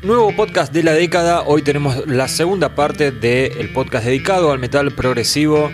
[0.00, 1.42] Nuevo podcast de la década.
[1.42, 5.72] Hoy tenemos la segunda parte del podcast dedicado al metal progresivo.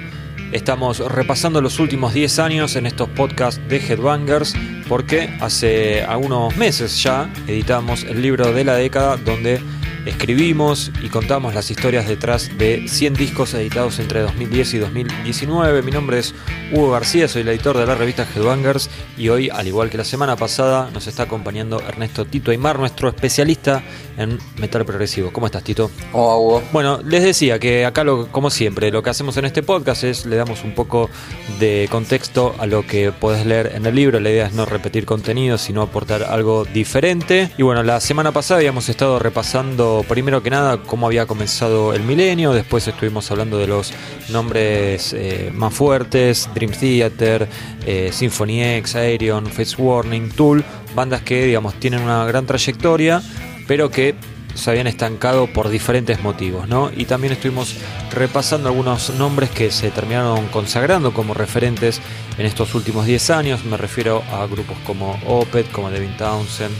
[0.50, 4.54] Estamos repasando los últimos 10 años en estos podcasts de Headbangers
[4.88, 9.60] porque hace algunos meses ya editamos el libro de la década donde
[10.06, 15.82] escribimos y contamos las historias detrás de 100 discos editados entre 2010 y 2019.
[15.82, 16.34] Mi nombre es
[16.72, 20.04] Hugo García, soy el editor de la revista Headbangers y hoy, al igual que la
[20.04, 23.82] semana pasada, nos está acompañando Ernesto Tito Aymar, nuestro especialista
[24.16, 25.32] en metal progresivo.
[25.32, 25.90] ¿Cómo estás, Tito?
[26.12, 26.62] Hola, Hugo.
[26.72, 30.26] Bueno, les decía que acá, lo, como siempre, lo que hacemos en este podcast es
[30.26, 31.10] le damos un poco
[31.58, 34.20] de contexto a lo que podés leer en el libro.
[34.20, 37.50] La idea es no repetir contenido, sino aportar algo diferente.
[37.58, 42.02] Y bueno, la semana pasada habíamos estado repasando, primero que nada, cómo había comenzado el
[42.02, 42.52] milenio.
[42.52, 43.92] Después estuvimos hablando de los
[44.30, 47.48] nombres eh, más fuertes: Dream Theater,
[47.86, 50.64] eh, Symphony X, Aerion, Face Warning, Tool.
[50.94, 53.22] Bandas que, digamos, tienen una gran trayectoria
[53.66, 54.14] pero que
[54.54, 56.90] se habían estancado por diferentes motivos, ¿no?
[56.96, 57.74] Y también estuvimos
[58.12, 62.00] repasando algunos nombres que se terminaron consagrando como referentes
[62.38, 63.64] en estos últimos 10 años.
[63.64, 66.74] Me refiero a grupos como Opeth, como Devin Townsend,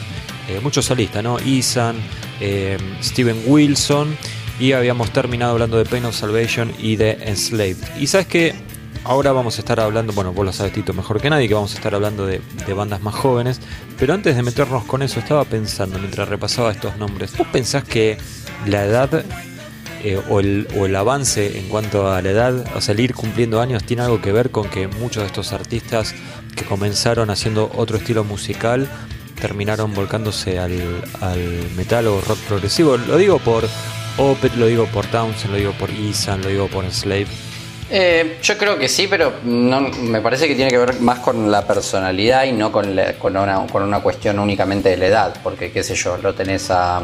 [0.49, 1.39] eh, muchos solistas, ¿no?
[1.41, 1.97] Isan,
[2.41, 4.17] eh, Steven Wilson.
[4.61, 7.77] Y habíamos terminado hablando de Pain of Salvation y de Enslaved.
[7.99, 8.55] Y sabes que
[9.05, 11.73] ahora vamos a estar hablando, bueno, vos lo sabes Tito mejor que nadie, que vamos
[11.75, 12.41] a estar hablando de,
[12.75, 13.61] bandas más jóvenes,
[13.99, 18.17] pero antes de meternos con eso estaba pensando mientras repasaba estos nombres, ¿vos pensás que
[18.67, 19.25] la edad
[20.03, 23.15] eh, o, el, o, el, avance en cuanto a la edad, o sea, el ir
[23.15, 26.15] cumpliendo años, tiene algo que ver con que muchos de estos artistas
[26.57, 28.89] que comenzaron haciendo otro estilo musical
[29.41, 32.97] terminaron volcándose al, al metal o rock progresivo?
[32.97, 33.65] Lo digo por
[34.19, 37.54] Opeth, lo digo por Townsend, lo digo por Isan, lo digo por Slave
[37.91, 41.51] eh, yo creo que sí, pero no, me parece que tiene que ver más con
[41.51, 45.71] la personalidad y no con, con, una, con, una, cuestión únicamente de la edad, porque
[45.71, 47.03] qué sé yo, lo tenés a,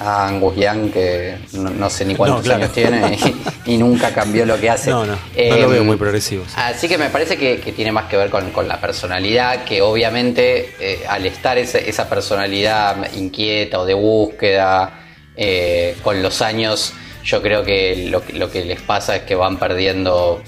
[0.00, 3.18] Angus Young que no, sé ni cuántos años tiene
[3.64, 4.90] y, nunca cambió lo que hace.
[4.90, 6.44] No, no, no lo veo muy progresivo.
[6.56, 11.04] Así que me parece que, tiene más que ver con, la personalidad, que obviamente eh,
[11.08, 15.00] al estar esa, personalidad inquieta o de búsqueda,
[15.36, 16.92] eh, con los años
[17.28, 20.42] yo creo que lo, que les pasa es que van perdiendo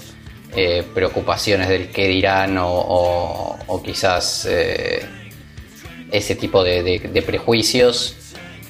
[0.55, 5.05] eh, preocupaciones del qué dirán o, quizás eh,
[6.11, 8.15] ese tipo de, prejuicios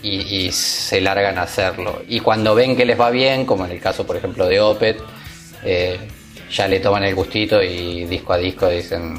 [0.04, 2.02] y, se largan a hacerlo.
[2.10, 5.02] Y cuando ven que les va bien, como en el caso por ejemplo de Opet,
[5.64, 5.98] eh,
[6.52, 9.18] ya le toman el gustito y disco a disco dicen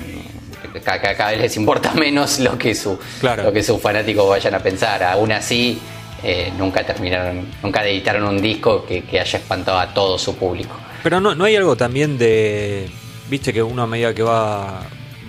[0.71, 4.59] que cada, vez les importa menos lo que, su, lo que sus fanáticos vayan a
[4.59, 5.03] pensar.
[5.03, 5.81] Aún así,
[6.23, 10.75] eh, nunca terminaron, nunca editaron un disco que, haya espantado a todo su público.
[11.03, 12.89] Pero no, no hay algo también de,
[13.29, 14.83] viste que uno a medida que va,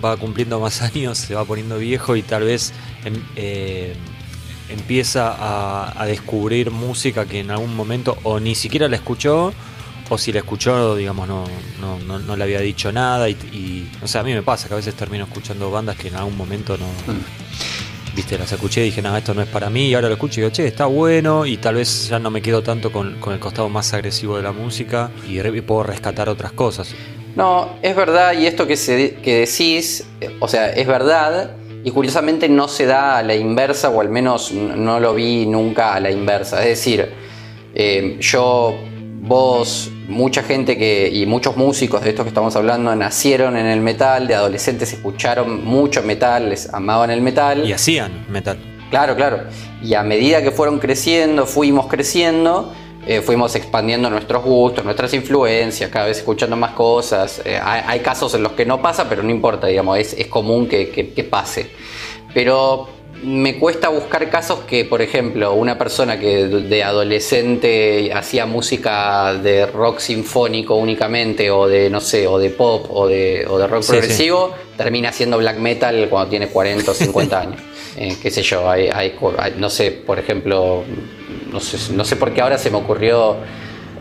[0.04, 2.72] va cumpliendo más años se va poniendo viejo y tal vez
[3.04, 3.94] em, eh,
[4.68, 5.34] empieza
[6.00, 9.52] a, descubrir música que en algún momento o ni siquiera la escuchó
[10.10, 11.44] o si la escuchó, digamos, no,
[11.80, 13.28] no, no, le había dicho nada.
[13.28, 16.16] Y, o sea, a mí me pasa que a veces termino escuchando bandas que en
[16.16, 19.88] algún momento no, mm viste, las escuché y dije, no, esto no es para mí,
[19.88, 22.40] y ahora lo escucho y digo, che, está bueno, y tal vez ya no me
[22.40, 26.94] quedo tanto con, el costado más agresivo de la música y, puedo rescatar otras cosas.
[27.36, 28.76] No, es verdad, y esto que,
[29.22, 30.06] que decís,
[30.40, 34.52] o sea, es verdad, y curiosamente no se da a la inversa, o al menos
[34.52, 36.62] no lo vi nunca a la inversa.
[36.62, 37.10] Es decir,
[37.74, 38.74] eh, yo
[39.26, 43.80] vos, mucha gente que, y muchos músicos de estos que estamos hablando nacieron en el
[43.80, 47.66] metal, de adolescentes escucharon mucho metal, les amaban el metal.
[47.66, 48.58] Y hacían metal.
[48.90, 49.44] Claro, claro.
[49.82, 52.72] Y a medida que fueron creciendo, fuimos creciendo,
[53.06, 57.40] eh, fuimos expandiendo nuestros gustos, nuestras influencias, cada vez escuchando más cosas.
[57.46, 60.68] Eh, hay, casos en los que no pasa, pero no importa, digamos, es, es común
[60.68, 61.70] que, que pase.
[62.34, 62.88] Pero
[63.24, 69.66] me cuesta buscar casos que, por ejemplo, una persona que de adolescente hacía música de
[69.66, 73.86] rock sinfónico únicamente, o de, no sé, o de pop, o de, o de rock
[73.86, 77.60] progresivo, termina haciendo black metal cuando tiene 40 o 50 años.
[77.96, 78.90] Eh, qué sé yo, hay,
[79.56, 80.82] no sé, por ejemplo,
[81.52, 83.36] no sé, no sé por qué ahora se me ocurrió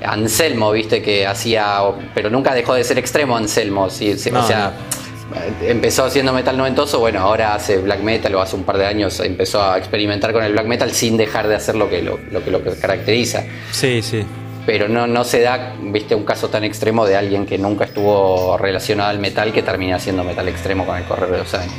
[0.03, 1.79] Anselmo, viste, que hacía,
[2.15, 4.73] pero nunca dejó de ser extremo Anselmo, sí, o sea
[5.62, 9.19] empezó haciendo metal noventoso, bueno, ahora hace black metal o hace un par de años
[9.19, 12.51] empezó a experimentar con el black metal sin dejar de hacer lo que lo, que,
[12.51, 13.44] lo caracteriza.
[13.71, 14.24] Sí, sí.
[14.65, 18.57] Pero no, no se da, viste, un caso tan extremo de alguien que nunca estuvo
[18.57, 21.74] relacionado al metal que termina haciendo metal extremo con el correr de los años.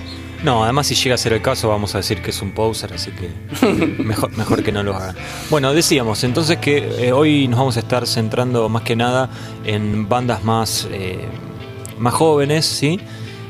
[0.44, 2.92] No, además si llega a ser el caso vamos a decir que es un poser,
[2.92, 3.30] así que
[4.02, 5.14] mejor, mejor que no lo haga.
[5.48, 9.30] Bueno, decíamos entonces que eh, hoy nos vamos a estar centrando más que nada
[9.64, 11.18] en bandas más, eh,
[11.98, 13.00] más jóvenes, ¿sí?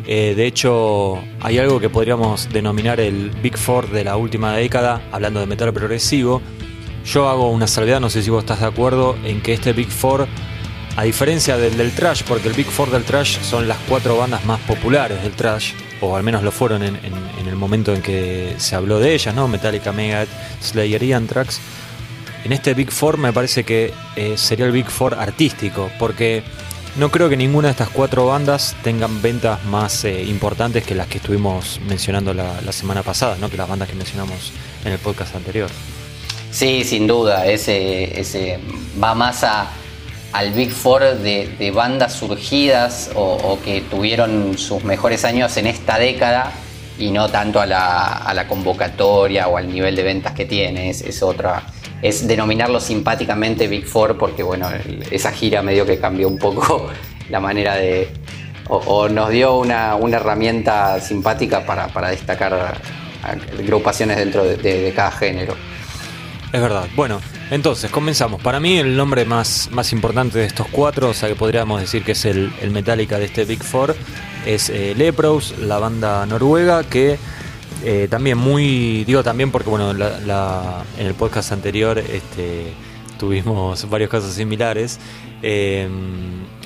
[0.06, 5.02] Eh, de hecho, hay algo que podríamos denominar el Big Four de la última década,
[5.12, 6.42] hablando de metal progresivo,
[7.06, 9.90] Yo hago una salvedad, no sé si vos estás de acuerdo, en que este Big
[9.90, 10.26] Four,
[10.96, 14.44] a diferencia del del trash, porque el Big Four del trash son las cuatro bandas
[14.46, 16.98] más populares del trash, o al menos lo fueron en,
[17.46, 19.48] el momento en que se habló de ellas, ¿no?
[19.48, 20.30] Metallica, Megadeth,
[20.62, 21.60] Slayer y Anthrax.
[22.44, 26.42] En este Big Four me parece que eh, sería el Big Four artístico, porque
[26.96, 31.08] no creo que ninguna de estas cuatro bandas tengan ventas más eh, importantes que las
[31.08, 33.50] que estuvimos mencionando la, semana pasada, ¿no?
[33.50, 34.52] que las bandas que mencionamos
[34.84, 35.70] en el podcast anterior.
[36.50, 38.60] Sí, sin duda, ese,
[39.02, 39.70] va más a,
[40.32, 46.52] al Big Four de, bandas surgidas o, que tuvieron sus mejores años en esta década
[46.96, 50.90] y no tanto a la, convocatoria o al nivel de ventas que tiene.
[50.90, 51.64] Es otra.
[52.02, 54.68] Es denominarlo simpáticamente Big Four porque, bueno,
[55.10, 56.90] esa gira medio que cambió un poco
[57.30, 58.08] la manera de.
[58.68, 62.78] o, nos dio una, una herramienta simpática para, para destacar
[63.58, 65.54] agrupaciones dentro de- de- de cada género.
[66.52, 66.86] Es verdad.
[66.94, 67.20] Bueno,
[67.50, 68.40] entonces comenzamos.
[68.40, 72.04] Para mí el nombre más, más importante de estos cuatro, o sea que podríamos decir
[72.04, 73.96] que es el, el Metallica de este Big Four,
[74.46, 77.18] es eh, Lepros, la banda noruega que
[77.84, 82.72] eh, también muy, digo también porque bueno, la- la- en el podcast anterior este,
[83.18, 84.98] tuvimos varios casos similares.
[85.42, 85.88] Eh,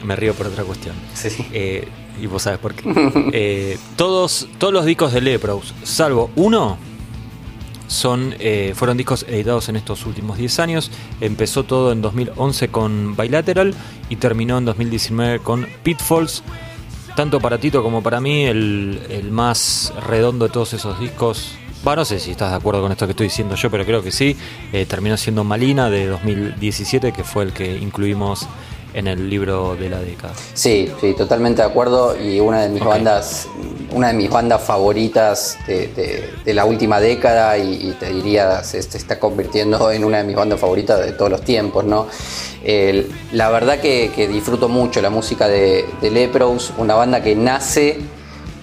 [0.04, 0.94] me río por otra cuestión.
[1.14, 1.44] Sí, sí.
[1.52, 1.88] Eh,
[2.20, 2.84] y vos sabes por qué.
[3.32, 6.78] Eh, todos, todos los discos de Lepros, salvo uno,
[7.88, 8.34] son,
[8.74, 10.90] fueron discos editados en estos últimos 10 años.
[11.20, 13.74] Empezó todo en 2011 con Bilateral
[14.10, 16.42] y terminó en 2019 con Pitfalls.
[17.18, 21.52] Tanto para Tito como para mí, el, más redondo de todos esos discos.
[21.84, 24.12] No sé si estás de acuerdo con esto que estoy diciendo yo, pero creo que
[24.12, 24.36] sí.
[24.72, 28.46] Eh, terminó siendo Malina de 2017, que fue el que incluimos
[28.98, 30.34] en el libro de la década.
[30.54, 32.16] Sí, sí, totalmente de acuerdo.
[32.20, 33.46] Y una de mis bandas,
[33.92, 38.62] una de mis bandas favoritas de, de- de la última década, y, y te diría,
[38.64, 42.06] se, se está convirtiendo en una de mis bandas favoritas de todos los tiempos, ¿no?
[43.32, 47.98] La verdad que, que disfruto mucho la música de, de Lepros, una banda que nace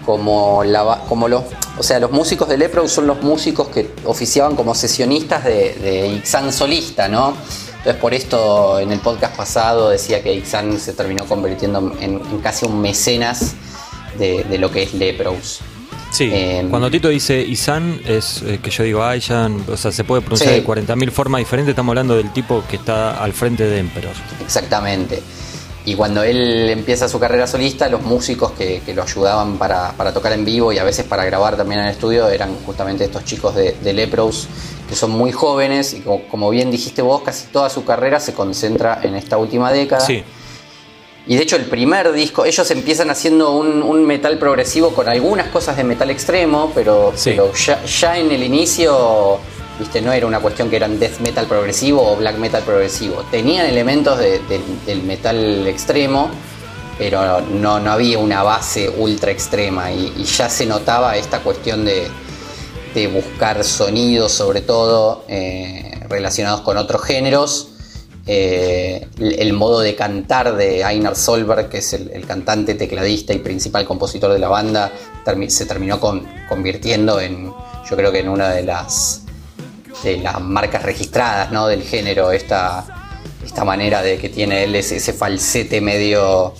[0.05, 1.43] como, la, ba- como los,
[1.77, 6.07] o sea, los músicos de Lepros son los músicos que oficiaban como sesionistas de, de
[6.09, 7.35] Ixan solista, ¿no?
[7.85, 12.39] Entonces por esto en el podcast pasado decía que Ixan se terminó convirtiendo en, en
[12.39, 13.53] casi un mecenas
[14.17, 15.59] de, de lo que es Lepros.
[16.09, 20.03] Sí, Eh, cuando Tito dice Isan, es eh, que yo digo Ayan, o sea, se
[20.03, 20.61] puede pronunciar Sí.
[20.61, 24.13] de 40.000 formas diferentes, estamos hablando del tipo que está al frente de Emperor.
[24.41, 25.21] Exactamente.
[25.87, 30.11] Y cuando él empieza su carrera solista, los músicos que, que lo ayudaban para, para
[30.11, 33.23] tocar en vivo y a veces para grabar también en el estudio eran justamente estos
[33.25, 34.47] chicos de, de Lepros,
[34.89, 38.33] que son muy jóvenes y como, como bien dijiste vos, casi toda su carrera se
[38.33, 40.01] concentra en esta última década.
[40.05, 40.23] Sí,
[41.27, 45.47] Y de hecho el primer disco, ellos empiezan haciendo un, un metal progresivo con algunas
[45.47, 47.31] cosas de metal extremo, pero, Sí.
[47.31, 49.39] pero ya, ya en el inicio,
[49.79, 53.23] viste, no era una cuestión que eran death metal progresivo o black metal progresivo.
[53.31, 56.29] Tenían elementos de- de- del metal extremo,
[56.99, 61.83] pero no, no había una base ultra extrema y, y ya se notaba esta cuestión
[61.85, 62.07] de,
[63.07, 67.69] buscar sonidos sobre todo eh, relacionados con otros géneros.
[68.27, 73.85] Eh, el, modo de cantar de Einar Solberg, que es el, cantante, tecladista y principal
[73.85, 74.91] compositor de la banda,
[75.47, 77.53] se terminó con- convirtiendo en,
[77.87, 79.21] yo creo que en una de las,
[80.03, 81.67] de las marcas registradas ¿no?
[81.67, 83.11] del género, esta,
[83.45, 86.55] esta manera de que tiene él, ese, ese falsete medio,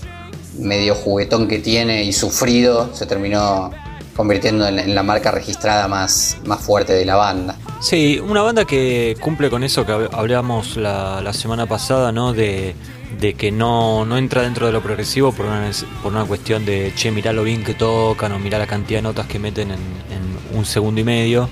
[0.59, 3.71] medio juguetón que tiene y sufrido, se terminó
[4.15, 7.57] convirtiendo en, la marca registrada más, más fuerte de la banda.
[7.81, 12.31] Sí, una banda que cumple con eso que hab- hablábamos la, la semana pasada, ¿no?
[12.33, 12.75] De,
[13.19, 15.69] de que no, no entra dentro de lo progresivo por una,
[16.01, 19.03] por una cuestión de, che, mirá lo bien que tocan o mirá la cantidad de
[19.03, 21.49] notas que meten en, en un segundo y medio,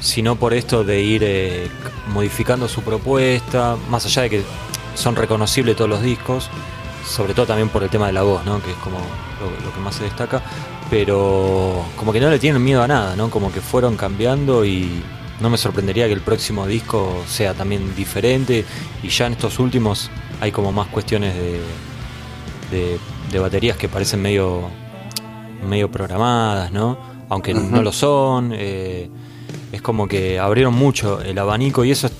[0.00, 1.68] sino por esto de ir eh,
[2.12, 4.42] modificando su propuesta, más allá de que
[4.94, 6.48] son reconocibles todos los discos,
[7.06, 8.62] sobre todo también por el tema de la voz, ¿no?
[8.62, 8.98] Que es como
[9.64, 10.42] lo que más se destaca,
[10.90, 13.30] pero como que no le tienen miedo a nada, ¿no?
[13.30, 15.02] Como que fueron cambiando y
[15.40, 18.64] no me sorprendería que el próximo disco sea también diferente
[19.02, 21.60] y ya en estos últimos hay como más cuestiones de,
[22.70, 22.98] de,
[23.30, 24.62] de baterías que parecen medio
[25.68, 26.98] medio programadas, ¿no?
[27.28, 29.08] Aunque no lo son, eh,
[29.72, 32.12] es como que abrieron mucho el abanico y eso es,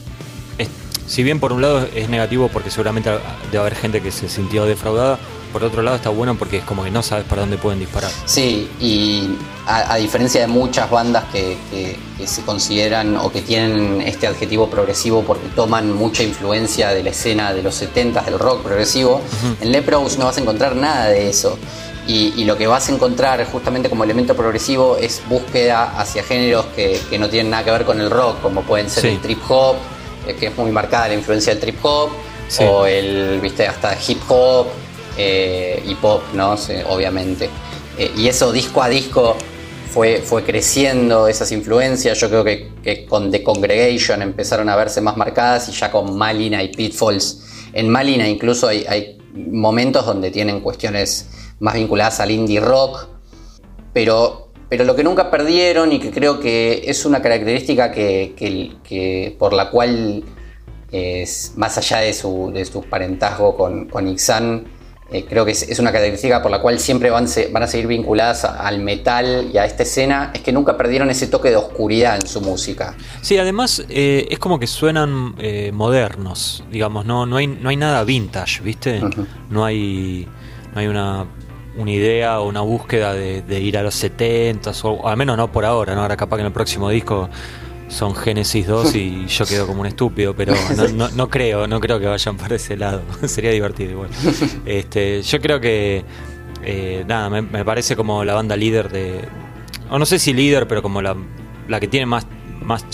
[0.59, 0.69] es-
[1.07, 3.11] si bien por un lado es negativo porque seguramente
[3.51, 5.19] debe haber gente que se sintió defraudada,
[5.53, 8.11] por otro lado está bueno porque es como que no sabes para dónde pueden disparar.
[8.25, 13.41] Sí, y a, a diferencia de muchas bandas que, que- que se consideran o que
[13.41, 18.39] tienen este adjetivo progresivo porque toman mucha influencia de la escena de los 70 del
[18.39, 19.23] rock progresivo,
[19.61, 21.59] en Lepros no vas a encontrar nada de eso.
[22.07, 26.67] Y, y lo que vas a encontrar justamente como elemento progresivo es búsqueda hacia géneros
[26.77, 29.09] que, que no tienen nada que ver con el rock, como pueden ser Sí.
[29.11, 29.77] el trip hop,
[30.27, 32.11] eh, que es muy marcada la influencia del trip hop,
[32.69, 34.67] o el, viste, hasta hip hop
[35.23, 36.55] eh, y pop, ¿no?
[36.89, 37.51] obviamente.
[37.99, 39.37] Eh, y eso disco a disco
[39.93, 42.19] fue, fue creciendo, esas influencias.
[42.19, 46.63] Yo creo que, con The Congregation empezaron a verse más marcadas y ya con Malina
[46.63, 47.69] y Pitfalls.
[47.75, 51.29] En Malina incluso hay, momentos donde tienen cuestiones
[51.61, 53.07] más vinculadas al indie rock,
[53.93, 59.53] pero pero lo que nunca perdieron y que creo que es una característica que, por
[59.53, 60.23] la cual,
[60.93, 64.80] es, más allá de su, de su parentazgo con, con Ixan,
[65.13, 68.45] eh, creo que es, una característica por la cual siempre van, van a seguir vinculadas
[68.45, 72.27] al metal y a esta escena, es que nunca perdieron ese toque de oscuridad en
[72.27, 72.95] su música.
[73.21, 77.77] Sí, además eh, es como que suenan eh, modernos, digamos, no, no, hay, no hay
[77.77, 79.01] nada vintage, ¿viste?
[79.49, 80.29] No hay
[80.73, 81.27] no hay una
[81.77, 85.65] una idea o una búsqueda de, ir a los 70 o al menos no por
[85.65, 86.03] ahora, ¿no?
[86.03, 87.29] Ahora capaz que en el próximo disco
[87.91, 90.55] son Genesis 2 y yo quedo como un estúpido, pero
[91.15, 93.03] no, creo, no creo que vayan para ese lado.
[93.27, 94.11] Sería divertido igual.
[94.65, 96.05] Este, yo creo que
[96.63, 99.21] eh, nada, me, parece como la banda líder de.
[99.91, 101.17] O no sé si líder, pero como la,
[101.69, 102.27] la que tiene más,
[102.63, 102.87] más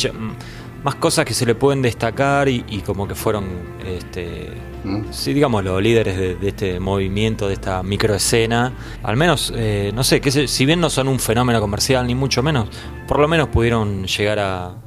[0.82, 3.44] más cosas que se le pueden destacar y, como que fueron,
[3.84, 4.50] este,
[4.84, 5.04] mm.
[5.10, 8.72] sí, digamos, los líderes de, este movimiento, de esta microescena.
[9.02, 12.42] Al menos, eh, no sé, que si bien no son un fenómeno comercial, ni mucho
[12.42, 12.68] menos,
[13.06, 14.82] por lo menos pudieron llegar a,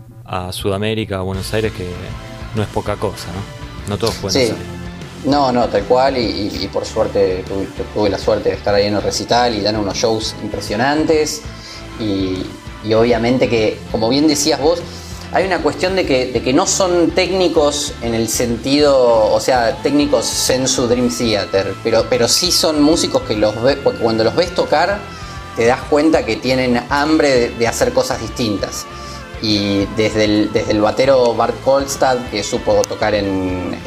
[0.51, 1.89] Sudamérica, a Buenos Aires, que
[2.55, 3.89] no es poca cosa, ¿no?
[3.89, 4.53] No todos pueden sí.
[5.25, 7.43] No, no, tal cual, y, por suerte
[7.93, 11.41] tuve, la suerte de estar ahí en el recital y dan unos shows impresionantes.
[11.99, 12.43] Y,
[12.83, 14.81] y obviamente que, como bien decías vos,
[15.31, 19.75] hay una cuestión de que, de que no son técnicos en el sentido, o sea,
[19.83, 24.53] técnicos Sensu Dream Theater, pero, pero sí son músicos que los ve, cuando los ves
[24.55, 24.99] tocar
[25.55, 28.85] te das cuenta que tienen hambre de, hacer cosas distintas.
[29.41, 33.77] Y desde el, desde el batero Bart Kolstad, que supo tocar en,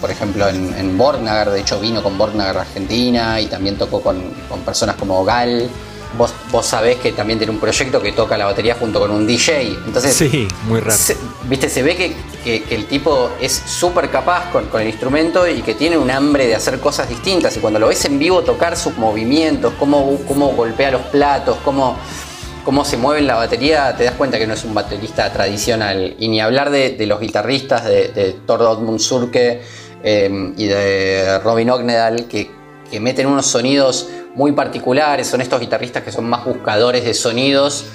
[0.00, 4.20] por ejemplo, en, en Borgnagar, de hecho vino con Borgnagar Argentina y también tocó con,
[4.48, 5.70] con personas como Gal
[6.16, 9.26] vos, vos sabés que también tiene un proyecto que toca la batería junto con un
[9.26, 9.78] DJ.
[9.86, 10.96] Entonces, sí, muy raro.
[10.96, 11.16] Se,
[11.48, 12.14] Viste, se ve que,
[12.70, 16.78] el tipo es súper capaz con, el instrumento y que tiene un hambre de hacer
[16.80, 17.56] cosas distintas.
[17.56, 21.96] Y cuando lo ves en vivo tocar sus movimientos, cómo, cómo golpea los platos, cómo,
[22.64, 26.16] cómo se mueve en la batería, te das cuenta que no es un baterista tradicional.
[26.18, 29.62] Y ni hablar de, los guitarristas de, de Thor Surke
[30.02, 32.50] eh, y de Robin Ognedal, que,
[32.90, 34.08] que meten unos sonidos
[34.38, 37.86] muy particulares, son estos guitarristas que son más buscadores de sonidos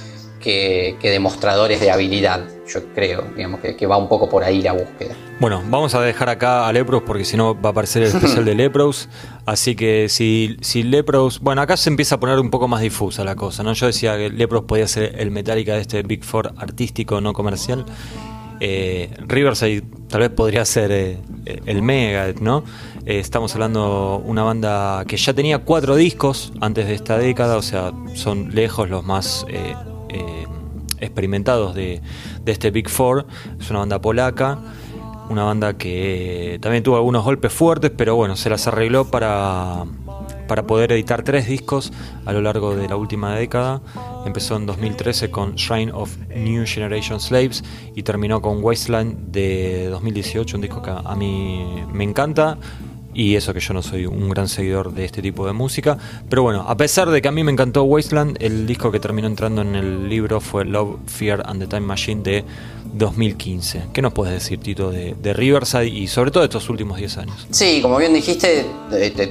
[0.41, 5.15] que, demostradores de habilidad, yo creo, digamos que, va un poco por ahí la búsqueda.
[5.39, 8.43] Bueno, vamos a dejar acá a Lepros porque si no va a aparecer el especial
[8.43, 9.07] de Lepros,
[9.45, 13.23] así que si, si Lepros, bueno, acá se empieza a poner un poco más difusa
[13.23, 13.71] la cosa, ¿no?
[13.71, 17.85] Yo decía que Lepros podía ser el Metallica de este Big Four artístico, no comercial.
[18.59, 22.63] Eh, Riverside tal vez podría ser eh, el Mega, ¿no?
[23.05, 27.57] Eh, estamos hablando de una banda que ya tenía cuatro discos antes de esta década,
[27.57, 29.75] o sea, son lejos los más eh,
[30.09, 30.45] eh,
[30.99, 32.01] experimentados de,
[32.45, 33.25] este Big Four.
[33.59, 34.59] Es una banda polaca,
[35.29, 39.83] una banda que también tuvo algunos golpes fuertes, pero bueno, se las arregló para,
[40.47, 41.91] para poder editar tres discos
[42.25, 43.81] a lo largo de la última década.
[44.25, 47.63] Empezó en 2013 con Shrine of New Generation Slaves
[47.95, 52.57] y terminó con Wasteland de 2018, un disco que a mí me encanta
[53.13, 55.97] y eso que yo no soy un gran seguidor de este tipo de música.
[56.29, 59.27] Pero bueno, a pesar de que a mí me encantó Wasteland, el disco que terminó
[59.27, 62.43] entrando en el libro fue Love, Fear and the Time Machine de
[62.93, 63.85] 2015.
[63.93, 67.47] ¿Qué nos puedes decir, Tito, de, Riverside y sobre todo de estos últimos 10 años?
[67.49, 68.65] Sí, como bien dijiste,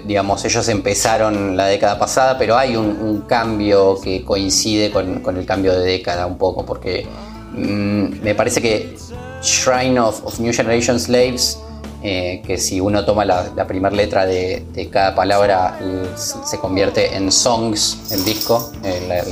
[0.05, 5.73] digamos, ellos empezaron la década pasada, pero hay un, cambio que coincide con, el cambio
[5.73, 7.07] de década un poco, porque
[7.53, 8.95] mm, me parece que
[9.43, 11.59] Shrine of New Generation Slaves
[12.05, 15.79] eh, que si uno toma la, primera letra de, cada palabra
[16.17, 19.23] se convierte en songs, el disco, eh,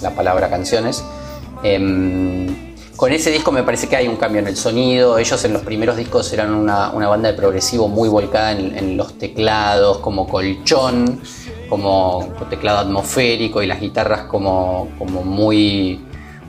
[0.00, 1.04] la, palabra canciones.
[1.62, 5.18] Em, con ese disco me parece que hay un cambio en el sonido.
[5.18, 9.98] Ellos en los primeros discos eran una, banda de progresivo muy volcada en, los teclados,
[9.98, 11.20] como colchón,
[11.68, 16.00] como teclado atmosférico y las guitarras como, como muy,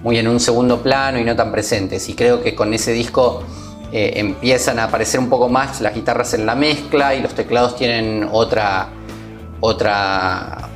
[0.01, 2.07] muy en un segundo plano y no tan presentes.
[2.07, 3.43] Y creo que con ese disco
[3.91, 7.77] eh, empiezan a aparecer un poco más las guitarras en la mezcla y los teclados
[7.77, 8.89] tienen otra,
[9.61, 10.69] otra,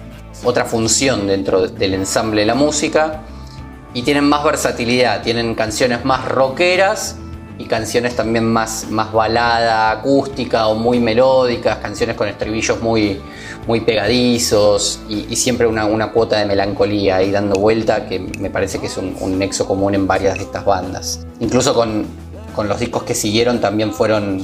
[0.45, 3.23] otra función dentro del ensamble de la música
[3.93, 7.17] y tienen más versatilidad, tienen canciones más rockeras
[7.57, 13.19] y canciones también más, más balada, acústica o muy melódicas, canciones con estribillos muy,
[13.67, 18.79] muy pegadizos y, siempre una, una, cuota de melancolía ahí dando vuelta que me parece
[18.79, 21.25] que es un, un nexo común en varias de estas bandas.
[21.41, 22.05] Incluso con,
[22.55, 24.43] con los discos que siguieron también fueron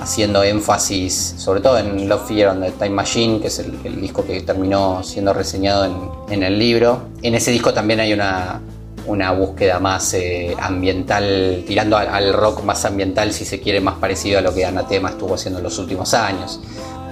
[0.00, 4.24] haciendo énfasis, sobre todo en Love Fear on the Time Machine, que es el, disco
[4.24, 5.84] que terminó siendo reseñado
[6.28, 7.08] en, el libro.
[7.22, 8.60] En ese disco también hay una,
[9.06, 14.38] una búsqueda más eh, ambiental, tirando al, rock más ambiental, si se quiere, más parecido
[14.38, 16.60] a lo que Anatema estuvo haciendo en los últimos años.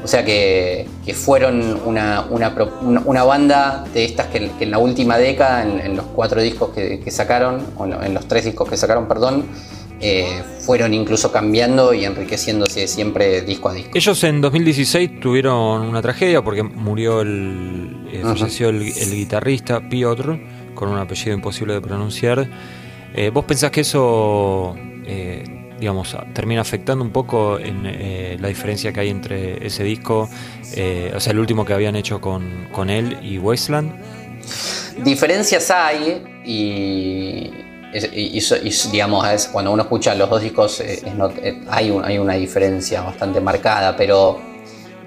[0.04, 5.96] O sea que, fueron una, una, banda de estas que, en la última década, en,
[5.96, 9.46] los cuatro discos que, que sacaron, o en los tres discos que sacaron, perdón,
[10.06, 13.92] eh, fueron incluso cambiando y enriqueciéndose siempre disco a disco.
[13.94, 20.38] Ellos en 2016 tuvieron una tragedia porque murió el, eh, falleció el, guitarrista Piotr
[20.74, 22.46] con un apellido imposible de pronunciar.
[23.14, 24.76] Eh, ¿Vos pensás que eso,
[25.80, 31.32] digamos, termina afectando un poco en la diferencia que hay entre ese disco, o sea,
[31.32, 33.90] el último que habían hecho con, con él y Wasteland?
[35.02, 37.50] Diferencias hay y
[37.94, 38.40] y,
[38.90, 41.00] digamos, cuando uno escucha los dos discos eh,
[41.42, 44.40] eh, hay, una diferencia bastante marcada, pero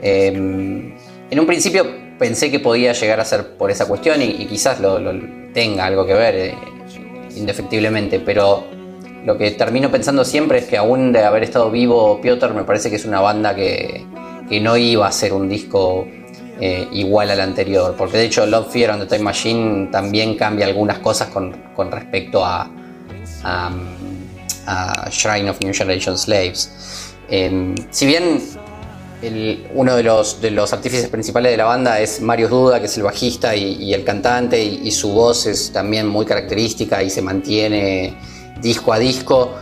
[0.02, 0.94] em,
[1.30, 1.86] en un principio
[2.18, 5.00] pensé que podía llegar a ser por esa cuestión y, quizás lo,
[5.54, 6.56] tenga algo que ver, eh,
[7.36, 8.64] indefectiblemente, pero
[9.26, 12.90] lo que termino pensando siempre es que aún de haber estado vivo Piotr me parece
[12.90, 14.06] que es una banda que,
[14.62, 16.08] no iba a ser un disco
[16.94, 21.00] igual al anterior, porque de hecho Love Fear on the Time Machine también cambia algunas
[21.00, 22.72] cosas con respecto a,
[23.48, 26.70] a, Shrine of New Generation Slaves.
[27.30, 28.42] Em, si bien
[29.74, 32.98] uno de los, de los artífices principales de la banda es Marius Duda, que es
[32.98, 38.18] el bajista y, el cantante, y, su voz es también muy característica y se mantiene
[38.62, 39.56] disco a disco.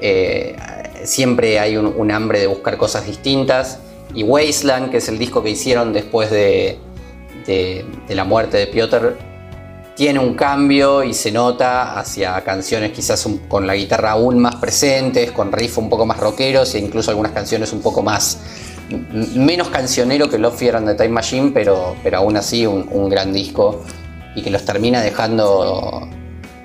[0.00, 0.56] Eh,
[1.04, 3.80] siempre hay un, hambre de buscar cosas distintas.
[4.14, 6.78] Y Wasteland, que es el disco que hicieron después de,
[7.46, 9.16] de la muerte de Piotr,
[9.94, 15.32] tiene un cambio y se nota hacia canciones quizás con la guitarra aún más presentes,
[15.32, 18.38] con riffs un poco más rockeros e incluso algunas canciones un poco más
[19.34, 23.32] menos cancionero que Love Fear and the Time Machine, pero, pero aún así un, gran
[23.32, 23.82] disco
[24.34, 26.08] y que los termina dejando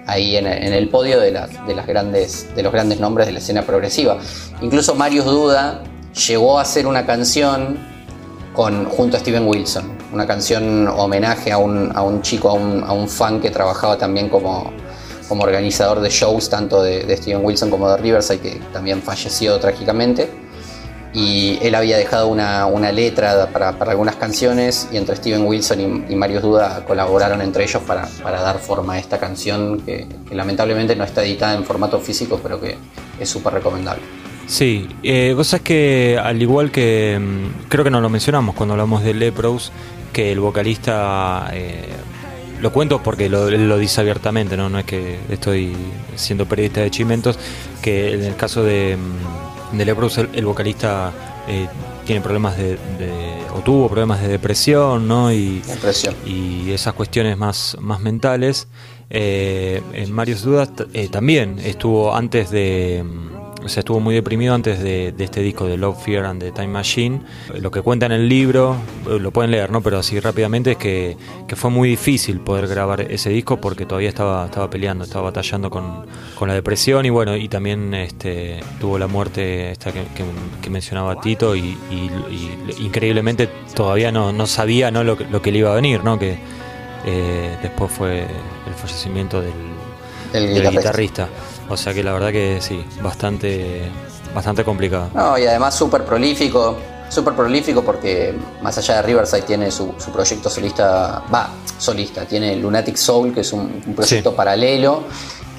[0.06, 4.18] ahí en, el podio de, de los grandes nombres de la escena progresiva.
[4.62, 5.84] Incluso Marius Duda
[6.28, 7.78] llegó a hacer una canción
[8.54, 12.84] con, junto a Steven Wilson una canción homenaje a un, a un chico, a un,
[12.84, 14.72] a un, fan que trabajaba también como,
[15.28, 20.30] como organizador de shows, tanto de, Steven Wilson como de Riverside, que también falleció trágicamente.
[21.14, 26.06] Y él había dejado una, una letra para, para, algunas canciones y entre Steven Wilson
[26.10, 30.36] y, y Duda colaboraron entre ellos para, para, dar forma a esta canción que, que
[30.36, 32.78] lamentablemente no está editada en formato físico, pero que
[33.20, 34.27] es súper recomendable.
[34.48, 38.74] Sí, eh, vos sabés que al igual que mm, creo que no lo mencionamos cuando
[38.74, 39.74] hablamos de Lepros,
[40.14, 41.90] que el vocalista, eh,
[42.62, 44.70] lo cuento porque lo, lo dice abiertamente, ¿no?
[44.70, 45.76] no es que estoy
[46.16, 47.38] siendo periodista de chimentos,
[47.82, 51.12] que en el caso de, mm, de Lepros el, vocalista
[51.50, 51.68] eh,
[52.06, 52.78] tiene problemas de,
[53.54, 55.30] o tuvo problemas de depresión, ¿no?
[55.30, 56.16] Y, depresión.
[56.26, 58.70] y esas cuestiones más, más mentales.
[59.10, 60.70] en Marius Dudas
[61.12, 63.37] también estuvo antes de mm,
[63.68, 66.70] o sea, estuvo muy deprimido antes de, este disco de Love, Fear and the Time
[66.70, 67.20] Machine.
[67.60, 68.78] Lo que cuenta en el libro,
[69.10, 69.82] eh, lo pueden leer, ¿no?
[69.82, 71.18] Pero así rápidamente es que,
[71.54, 76.06] fue muy difícil poder grabar ese disco porque todavía estaba, estaba peleando, estaba batallando con,
[76.48, 81.78] la depresión y bueno, y también este, tuvo la muerte esta que, mencionaba Tito y,
[82.80, 85.04] increíblemente todavía no, sabía ¿no?
[85.04, 86.18] Lo, que le iba a venir, ¿no?
[86.18, 86.38] Que
[87.06, 91.28] eh, después fue el fallecimiento del, guitarrista.
[91.70, 93.90] O sea que la verdad que sí, bastante,
[94.34, 95.10] bastante complicado.
[95.14, 96.78] No, y además súper prolífico,
[97.10, 102.96] súper prolífico porque más allá de Riverside tiene su, proyecto solista, va, solista, tiene Lunatic
[102.96, 105.04] Soul, que es un, proyecto paralelo.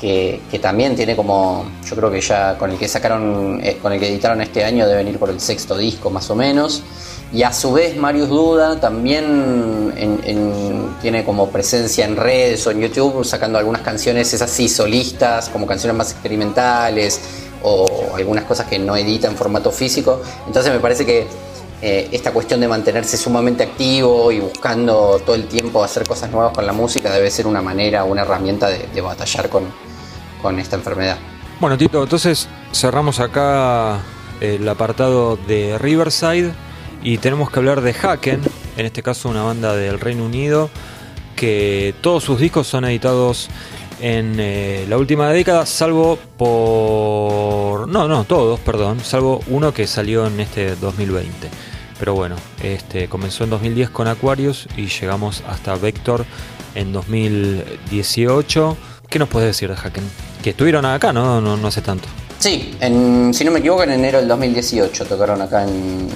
[0.01, 3.99] Que, también tiene como, yo creo que ya con el que sacaron, eh, con el
[3.99, 6.85] que editaron este año debe venir por el sexto disco más o menos.
[7.31, 9.93] Y a su vez Marius Duda también
[11.03, 15.67] tiene como presencia en redes o en YouTube sacando algunas canciones, es así, solistas, como
[15.67, 17.21] canciones más experimentales
[17.62, 20.23] o algunas cosas que no edita en formato físico.
[20.47, 21.27] Entonces me parece que
[21.83, 26.53] eh, esta cuestión de mantenerse sumamente activo y buscando todo el tiempo hacer cosas nuevas
[26.53, 29.64] con la música debe ser una manera, una herramienta de, batallar con,
[30.41, 31.19] con esta enfermedad.
[31.61, 34.01] Bueno, Tito, entonces cerramos acá
[34.41, 36.53] el apartado de Riverside
[37.02, 38.40] y tenemos que hablar de Haken,
[38.76, 40.70] en este caso una banda del Reino Unido,
[41.37, 43.48] que todos sus discos son editados
[44.00, 47.88] en eh, la última década, salvo por...
[47.88, 51.48] No, no, todos, perdón, salvo uno que salió en este 2020.
[51.98, 56.24] Pero bueno, este comenzó en 2010 con Aquarius y llegamos hasta Vector
[56.74, 58.76] en 2018.
[59.08, 60.04] ¿Qué nos puedes decir de Haken?
[60.42, 61.40] Que estuvieron acá, ¿no?
[61.40, 62.08] No, no hace tanto.
[62.38, 66.08] Sí, en, si no me equivoco, en enero del 2018 tocaron acá en,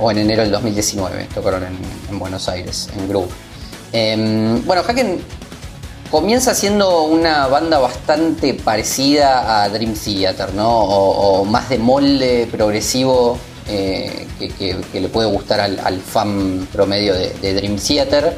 [0.00, 3.28] o en enero del 2019 tocaron en, Buenos Aires, en Groove.
[3.92, 5.20] Em, bueno, Haken
[6.10, 10.68] comienza siendo una banda bastante parecida a Dream Theater, ¿no?
[10.68, 17.76] O, más de molde progresivo eh, que, le puede gustar al, fan promedio de, Dream
[17.76, 18.36] Theater.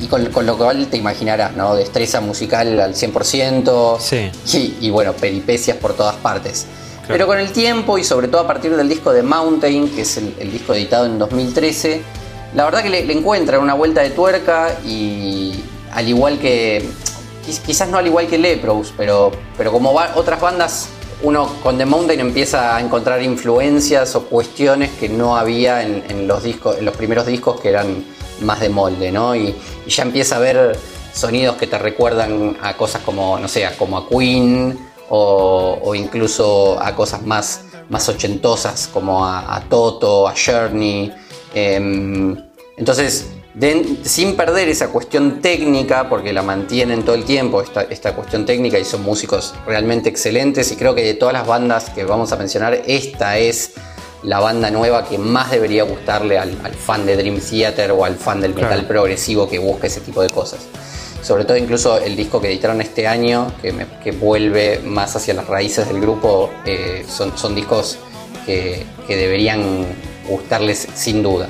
[0.00, 1.74] Y con, lo cual te imaginarás, ¿no?
[1.74, 3.98] Destreza musical al 100%.
[4.44, 4.78] Sí.
[4.80, 6.66] Y, bueno, peripecias por todas partes.
[7.10, 10.16] Pero con el tiempo y sobre todo a partir del disco de Mountain, que es
[10.16, 12.02] el, disco editado en 2013,
[12.54, 16.88] la verdad que le, le encuentran una vuelta de tuerca y, al igual que,
[17.66, 20.88] quizás no al igual que Lepros, pero, pero como otras bandas,
[21.22, 26.42] uno con The Mountain empieza a encontrar influencias o cuestiones que no había en, los,
[26.42, 28.04] discos, en los primeros discos que eran
[28.42, 29.34] más de molde, ¿no?
[29.34, 29.54] Y,
[29.86, 30.78] ya empieza a ver
[31.12, 36.94] sonidos que te recuerdan a cosas como, no sé, como a Queen o, incluso a
[36.94, 41.12] cosas más, más ochentosas como a, Toto, a Journey.
[41.52, 42.36] Em,
[42.76, 43.26] entonces,
[44.04, 48.78] sin perder esa cuestión técnica, porque la mantienen todo el tiempo, esta, esta, cuestión técnica,
[48.78, 52.36] y son músicos realmente excelentes, y creo que de todas las bandas que vamos a
[52.36, 53.74] mencionar, esta es
[54.22, 58.40] la banda nueva que más debería gustarle al, fan de Dream Theater o al fan
[58.40, 60.60] del metal progresivo que busque ese tipo de cosas.
[61.22, 65.86] Sobre todo incluso el disco que editaron este año, que, vuelve más hacia las raíces
[65.88, 67.98] del grupo, eh, son, son discos
[68.46, 69.86] que, que deberían
[70.28, 71.48] gustarles sin duda.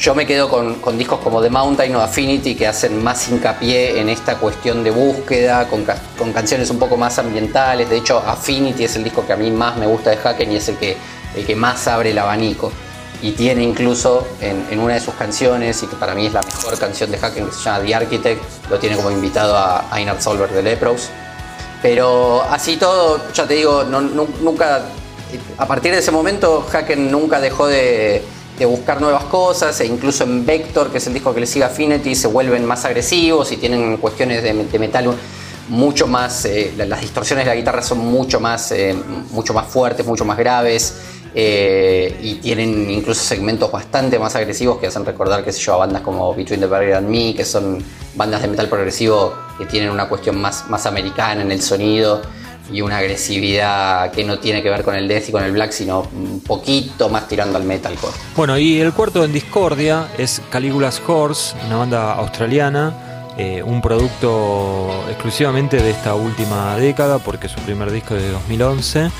[0.00, 4.08] Yo me quedo con, discos como The Mountain o Affinity que hacen más hincapié en
[4.08, 5.84] esta cuestión de búsqueda, con,
[6.32, 7.90] canciones un poco más ambientales.
[7.90, 10.56] De hecho, Affinity es el disco que a mí más me gusta de Haken y
[10.56, 10.96] es el que,
[11.34, 12.70] el que más abre el abanico.
[13.20, 16.78] Y tiene incluso en, una de sus canciones, y que para mí es la mejor
[16.78, 20.52] canción de Haken, que se llama The Architect, lo tiene como invitado a Einar Solberg
[20.52, 21.08] de Lepros.
[21.82, 24.82] Pero así todo, ya te digo, nunca,
[25.56, 28.22] a partir de ese momento, Haken nunca dejó de
[28.58, 31.64] de buscar nuevas cosas e incluso en Vector, que es el disco que le sigue
[31.64, 35.14] a Affinity, se vuelven más agresivos y tienen cuestiones de, metal
[35.68, 38.96] mucho más, eh, las distorsiones de la guitarra son mucho más, eh,
[39.30, 40.94] mucho más fuertes, mucho más graves
[41.34, 45.78] eh, y tienen incluso segmentos bastante más agresivos que hacen recordar, qué sé yo, a
[45.78, 47.82] bandas como Between the Barrier and Me, que son
[48.14, 52.22] bandas de metal progresivo que tienen una cuestión más, más americana en el sonido
[52.70, 55.72] y una agresividad que no tiene que ver con el death y con el black,
[55.72, 58.14] sino un poquito más tirando al metalcore.
[58.36, 65.04] Bueno, y el cuarto en discordia es Caligula's Horse, una banda australiana, eh, un producto
[65.08, 69.10] exclusivamente de esta última década, porque su primer disco es de 2011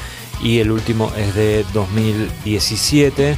[0.42, 3.36] y el último es de 2017.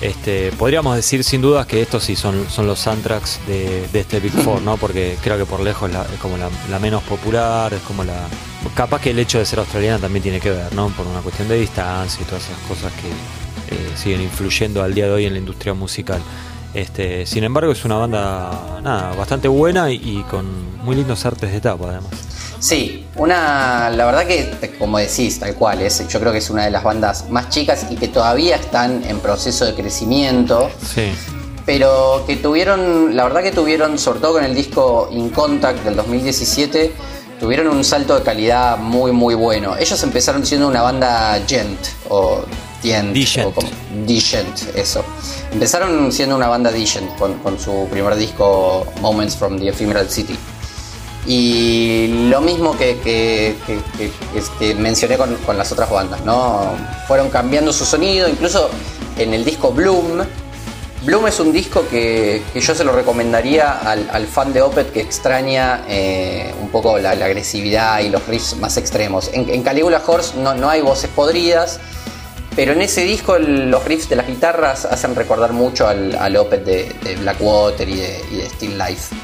[0.00, 4.32] Este, podríamos decir sin dudas que estos sí son, son los soundtracks de, este Big
[4.32, 4.76] Four, ¿no?
[4.76, 8.26] Porque creo que por lejos es como la, menos popular, es como la.
[8.74, 10.88] Capaz que el hecho de ser australiana también tiene que ver, ¿no?
[10.88, 15.06] Por una cuestión de distancia y todas esas cosas que eh, siguen influyendo al día
[15.06, 16.20] de hoy en la industria musical.
[16.74, 20.46] Este, sin embargo, es una banda nada, bastante buena y con
[20.84, 22.31] muy lindos artes de tapa, además.
[22.62, 26.64] Sí, una, la verdad que, como decís, tal cual, es, yo creo que es una
[26.64, 30.70] de las bandas más chicas y que todavía están en proceso de crecimiento.
[30.94, 31.10] Sí.
[31.66, 35.96] Pero que tuvieron, la verdad que tuvieron, sobre todo con el disco In Contact del
[35.96, 36.92] 2017,
[37.40, 39.76] tuvieron un salto de calidad muy, muy bueno.
[39.76, 42.44] Ellos empezaron siendo una banda gent, o
[42.80, 43.68] Dient, o como,
[44.76, 45.04] eso.
[45.50, 50.38] Empezaron siendo una banda Digent con, con su primer disco Moments from the Ephemeral City.
[51.26, 56.72] Y lo mismo que, que, mencioné con, las otras bandas, ¿no?
[57.06, 58.68] Fueron cambiando su sonido, incluso
[59.18, 60.24] en el disco Bloom.
[61.04, 65.84] Bloom es un disco que, yo se lo recomendaría al, fan de Opet que extraña
[65.88, 69.30] eh, un poco la, agresividad y los riffs más extremos.
[69.32, 71.78] En, Caligula Horse no, no, hay voces podridas,
[72.56, 76.64] pero en ese disco los riffs de las guitarras hacen recordar mucho al, al Opeth
[76.64, 79.14] de, Blackwater y de, y de Still Life.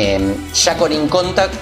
[0.00, 1.56] Em, ya con In Contact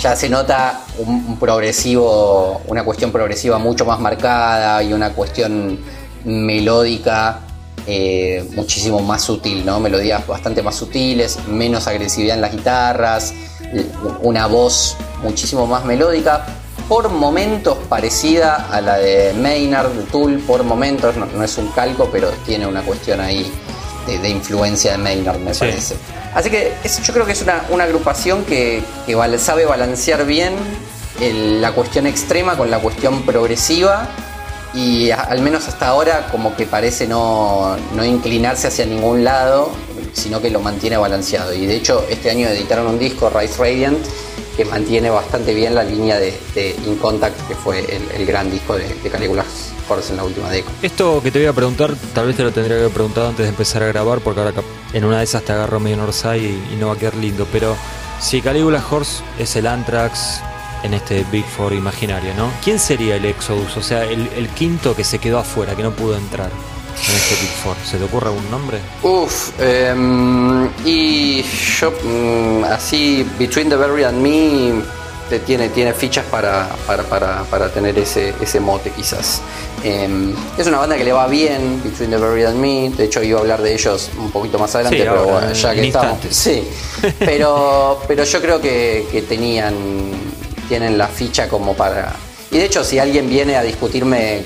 [0.00, 5.78] ya se nota un, progresivo, una cuestión progresiva mucho más marcada y una cuestión
[6.24, 7.40] melódica
[7.86, 9.80] eh, muchísimo más sutil, ¿no?
[9.80, 13.34] Melodías bastante más sutiles, menos agresividad en las guitarras,
[14.22, 16.46] una voz muchísimo más melódica,
[16.88, 22.08] por momentos parecida a la de Maynard de Tool, por momentos, no, es un calco,
[22.10, 23.52] pero tiene una cuestión ahí
[24.16, 25.96] de, influencia de Maynard, me parece.
[26.34, 28.82] Así que yo creo que es una, agrupación que,
[29.38, 30.54] sabe balancear bien
[31.60, 34.08] la cuestión extrema con la cuestión progresiva
[34.72, 39.72] y al menos hasta ahora como que parece no, inclinarse hacia ningún lado,
[40.12, 41.52] sino que lo mantiene balanceado.
[41.54, 43.98] Y de hecho este año editaron un disco, Rise Radiant,
[44.56, 48.76] que mantiene bastante bien la línea de, de In Contact, que fue el, gran disco
[48.76, 49.44] de, de Caligula
[49.88, 50.74] En la última década.
[50.82, 53.44] Esto que te voy a preguntar, tal vez te lo tendría que haber preguntado antes
[53.44, 54.52] de empezar a grabar, porque ahora
[54.92, 57.46] en una de esas te agarro medio Orsay y, y no va a quedar lindo,
[57.50, 57.74] pero
[58.20, 60.40] si Caligula Horse es el Anthrax
[60.82, 62.50] en este Big Four imaginario, ¿no?
[62.62, 63.78] ¿Quién sería el Exodus?
[63.78, 67.34] O sea, el, el quinto que se quedó afuera, que no pudo entrar en este
[67.40, 67.76] Big Four.
[67.82, 68.78] ¿Se te ocurre algún nombre?
[69.02, 69.94] Uf, eh,
[70.84, 71.42] y
[71.80, 74.98] yo mm, así, Between the Berry and Me
[75.28, 79.42] te tiene, tiene fichas para, para, para, para tener ese, ese mote quizás.
[79.84, 82.90] Eh, es una banda que le va bien, Between the Berry and Me.
[82.90, 85.52] De hecho, iba a hablar de ellos un poquito más adelante, Sí, pero ahora, bueno,
[85.52, 86.18] ya que estamos.
[86.30, 86.64] Sí,
[87.18, 89.74] pero, pero yo creo que, que tenían
[90.68, 92.14] tienen la ficha como para.
[92.50, 94.44] Y de hecho, si alguien viene a discutirme,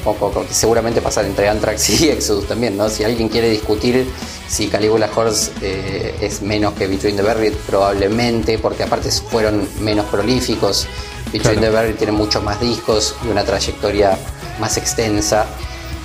[0.48, 2.88] que seguramente pasa entre Anthrax y Exodus también, ¿no?
[2.88, 4.06] Si alguien quiere discutir
[4.48, 10.06] si Caligula Horse eh, es menos que Between the Buried, probablemente, porque aparte fueron menos
[10.06, 10.86] prolíficos.
[11.32, 11.60] Between Claro.
[11.60, 14.18] the Buried tiene muchos más discos y una trayectoria
[14.62, 15.44] más extensa.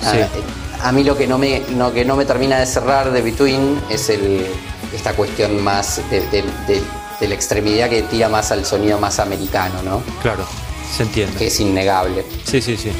[0.02, 0.18] Sí.
[0.82, 3.22] Ah, a mí lo que no me, lo que no me termina de cerrar de
[3.22, 4.46] Between es el,
[4.94, 6.82] esta cuestión más de, de- de-
[7.20, 10.02] de la extremidad que tira más al sonido más americano, ¿no?
[10.22, 10.44] Claro,
[10.96, 11.36] se entiende.
[11.36, 12.24] Que es innegable.
[12.44, 12.92] Sí, sí, sí.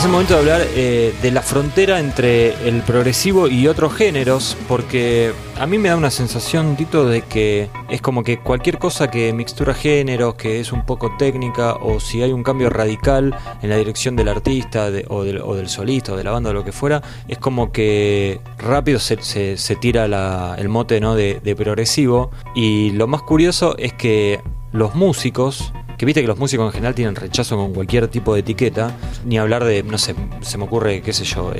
[0.00, 4.56] Es el momento de hablar eh, de la frontera entre el progresivo y otros géneros,
[4.66, 9.10] porque a mí me da una sensación, Tito, de que es como que cualquier cosa
[9.10, 13.68] que mixtura géneros, que es un poco técnica, o si hay un cambio radical en
[13.68, 17.02] la dirección del artista o, del, solista o de la banda o lo que fuera,
[17.28, 19.18] es como que rápido se,
[19.82, 20.06] tira
[20.56, 21.14] el mote ¿no?
[21.14, 22.30] de progresivo.
[22.54, 24.40] Y lo más curioso es que
[24.72, 28.40] los músicos que viste que los músicos en general tienen rechazo con cualquier tipo de
[28.40, 31.52] etiqueta, ni hablar de, no sé, se me ocurre, qué sé yo,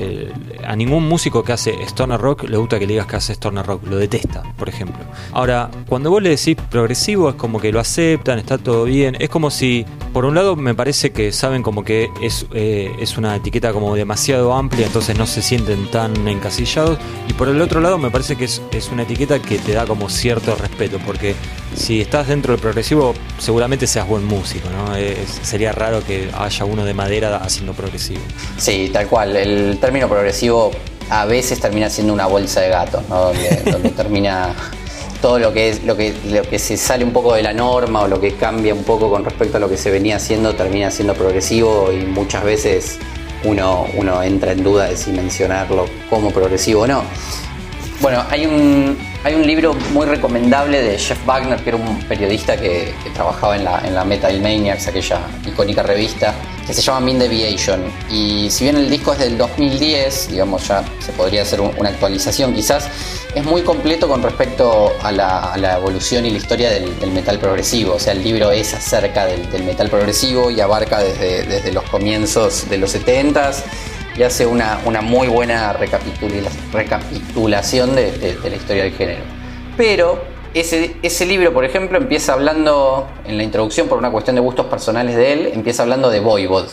[0.65, 3.63] a ningún músico que hace stoner rock le gusta que le digas que hace stoner
[3.63, 4.97] rock, lo detesta, por ejemplo.
[5.31, 9.29] Ahora, cuando vos le decís progresivo es como que lo aceptan, está todo bien, es
[9.29, 13.35] como si, por un lado me parece que saben como que es, eh, es una
[13.35, 16.97] etiqueta como demasiado amplia, entonces no se sienten tan encasillados,
[17.29, 19.85] y por el otro lado me parece que es, es una etiqueta que te da
[19.85, 21.35] como cierto respeto, porque
[21.75, 24.95] si estás dentro del progresivo, seguramente seas buen músico, ¿no?
[24.95, 28.21] Es- sería raro que haya uno de madera haciendo progresivo.
[28.57, 29.35] Sí, tal cual.
[29.35, 30.71] El término progresivo
[31.09, 33.25] a veces termina siendo una bolsa de gatos, ¿no?
[33.25, 34.53] Donde, donde termina
[35.21, 38.01] todo lo que es lo que lo que se sale un poco de la norma
[38.01, 40.89] o lo que cambia un poco con respecto a lo que se venía haciendo termina
[40.89, 42.97] siendo progresivo y muchas veces
[43.43, 47.03] uno, uno entra en duda de si mencionarlo como progresivo o no.
[48.01, 52.57] Bueno, hay un, hay un libro muy recomendable de Jeff Wagner, que era un periodista
[52.57, 56.33] que, trabajaba en la, en la Metal Maniacs, aquella icónica revista,
[56.65, 57.83] que se llama Mean Deviation.
[58.09, 61.89] Y si bien el disco es del 2010, digamos ya se podría hacer un- una
[61.89, 62.87] actualización quizás,
[63.35, 67.37] es muy completo con respecto a la, a evolución y la historia del, del metal
[67.37, 67.93] progresivo.
[67.95, 71.83] O sea, el libro es acerca del, del metal progresivo y abarca desde, desde los
[71.83, 73.57] comienzos de los 70s
[74.15, 79.21] y hace una, una muy buena recapitula- recapitulación de, la historia del género.
[79.77, 84.41] Pero ese, ese libro, por ejemplo, empieza hablando, en la introducción, por una cuestión de
[84.41, 86.67] gustos personales de él, empieza hablando de Voivod.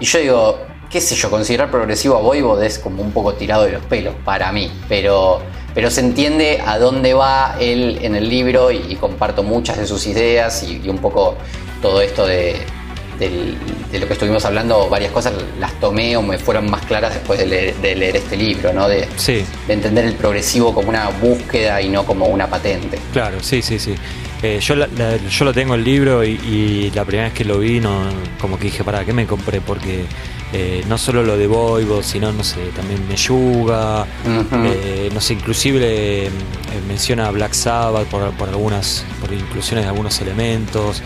[0.00, 3.64] Y yo digo, qué sé yo, considerar progresivo a Voivod es como un poco tirado
[3.64, 5.40] de los pelos para mí, pero,
[5.74, 10.06] pero se entiende a dónde va él en el libro y, comparto muchas de sus
[10.06, 11.36] ideas y un poco
[11.82, 12.56] todo esto de,
[13.18, 13.56] del-
[13.90, 17.38] de lo que estuvimos hablando, varias cosas las tomé o me fueron más claras después
[17.38, 18.88] de leer, de leer este libro, ¿no?
[18.88, 22.98] De, Sí, de entender el progresivo como una búsqueda y no como una patente.
[23.12, 23.94] claro, sí, sí, sí.
[24.42, 27.44] Eh, yo, la- la- yo lo tengo el libro y, y la primera vez que
[27.44, 28.02] lo vi, no,
[28.40, 29.60] como que dije, ¿para qué me compré?
[29.60, 30.04] Porque
[30.52, 34.06] eh, no solo lo de Voivod, sino, no sé, también Meyuga,
[34.64, 36.30] eh, no sé, inclusive
[36.86, 41.02] menciona a Black Sabbath por, por algunas, por inclusiones de algunos elementos,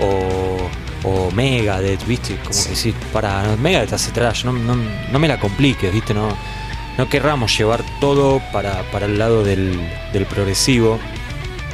[0.00, 0.68] o,
[1.06, 2.36] o Megadeth, ¿viste?
[2.36, 6.12] Como que sí, para, no, Megadeth hace trash, no, no, no me la compliques, ¿viste?
[6.12, 6.36] No,
[6.98, 9.80] no querramos llevar todo para, para el lado del,
[10.12, 10.98] del progresivo.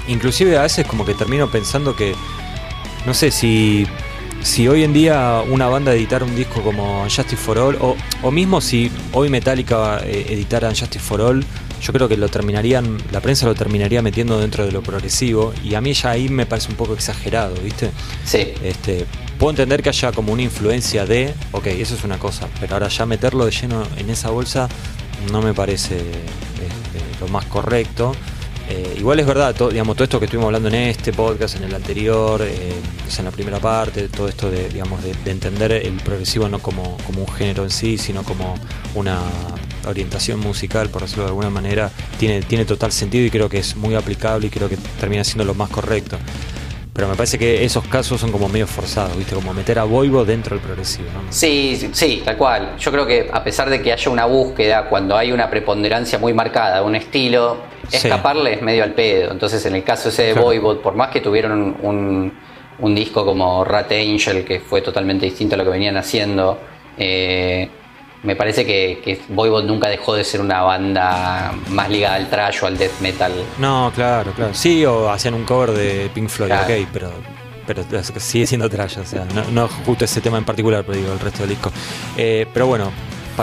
[0.08, 2.14] Inclusive a veces como que termino pensando que,
[3.06, 3.86] no sé, si,
[4.42, 8.30] si hoy en día una banda editara un disco como Justice for All, o, o
[8.30, 11.44] mismo si hoy Metallica eh, editara Justice for All,
[11.82, 15.74] yo creo que lo terminarían, la prensa lo terminaría metiendo dentro de lo progresivo, y
[15.74, 17.90] a mí ya ahí me parece un poco exagerado, ¿viste?
[18.24, 19.04] Sí, Este,
[19.38, 22.86] puedo entender que haya como una influencia de, ok, eso es una cosa, pero ahora
[22.88, 24.68] ya meterlo de lleno en esa bolsa
[25.32, 28.14] no me parece este, lo más correcto.
[28.68, 31.64] Eh, igual es verdad, todo, digamos, todo esto que estuvimos hablando en este podcast, en
[31.64, 32.72] el anterior, eh,
[33.18, 36.96] en la primera parte, todo esto de, digamos, de, de entender el progresivo no como,
[37.06, 38.54] como un género en sí, sino como
[38.94, 39.18] una,
[39.86, 43.76] orientación musical, por decirlo de alguna manera, tiene, tiene total sentido y creo que es
[43.76, 46.18] muy aplicable y creo que termina siendo lo más correcto.
[46.94, 49.34] Pero me parece que esos casos son como medio forzados, ¿viste?
[49.34, 51.32] Como meter a Voivo dentro del progresivo, ¿no?
[51.32, 52.76] Sí, sí, tal cual.
[52.78, 56.34] Yo creo que a pesar de que haya una búsqueda, cuando hay una preponderancia muy
[56.34, 57.56] marcada un estilo,
[57.90, 59.32] escaparle es medio al pedo.
[59.32, 60.82] Entonces, en el caso ese de claro.
[60.82, 62.32] por más que tuvieron un,
[62.78, 66.58] un, disco como Rat Angel, que fue totalmente distinto a lo que venían haciendo,
[66.98, 67.70] eh,
[68.22, 72.62] me parece que, que Voivod nunca dejó de ser una banda más ligada al trash
[72.62, 73.32] o al death metal.
[73.58, 74.54] No, claro, claro.
[74.54, 77.12] Sí, o hacían un cover de Pink Floyd, ok, pero,
[77.66, 77.82] pero
[78.20, 81.40] sigue siendo trash, o sea, no, justo ese tema en particular, pero digo, el resto
[81.40, 81.72] del disco.
[82.16, 82.92] Eh, pero bueno,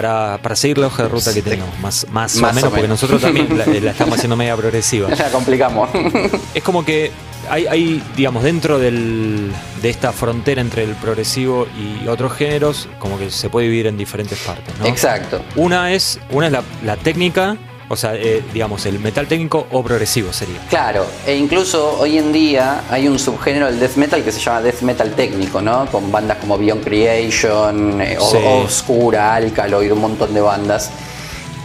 [0.01, 3.21] para, para, seguir la hoja de ruta que tenemos, más, más, o, menos, porque nosotros
[3.21, 5.09] también la, la, estamos haciendo media progresiva.
[5.19, 5.89] La complicamos.
[6.53, 7.11] Es como que
[7.49, 13.29] hay, digamos, dentro del, de esta frontera entre el progresivo y otros géneros, como que
[13.29, 14.85] se puede dividir en diferentes partes, ¿no?
[14.85, 15.41] Exacto.
[15.55, 17.57] Una es, una es la, técnica,
[17.89, 20.59] o sea, eh, digamos, el metal técnico o progresivo sería.
[20.69, 24.61] Claro, e incluso hoy en día hay un subgénero del death metal que se llama
[24.61, 25.87] death metal técnico, ¿no?
[25.87, 30.91] Con bandas como Beyond Creation, eh, Obscura, Alkaloid, un montón de bandas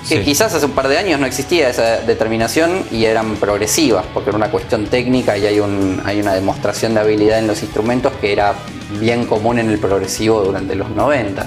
[0.08, 4.30] que quizás hace un par de años no existía esa determinación y eran progresivas, porque
[4.30, 8.12] era una cuestión técnica y hay, un, hay una demostración de habilidad en los instrumentos
[8.20, 8.54] que era
[9.00, 11.46] bien común en el progresivo durante los 90.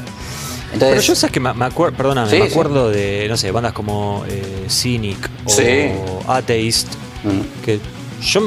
[0.73, 4.25] Entonces, Pero yo sé que me, acuerdo, perdóname, me acuerdo de, no sé, bandas como
[4.27, 6.87] eh, Cynic o Atheist,
[7.23, 7.63] mm.
[7.63, 7.79] que
[8.21, 8.41] yo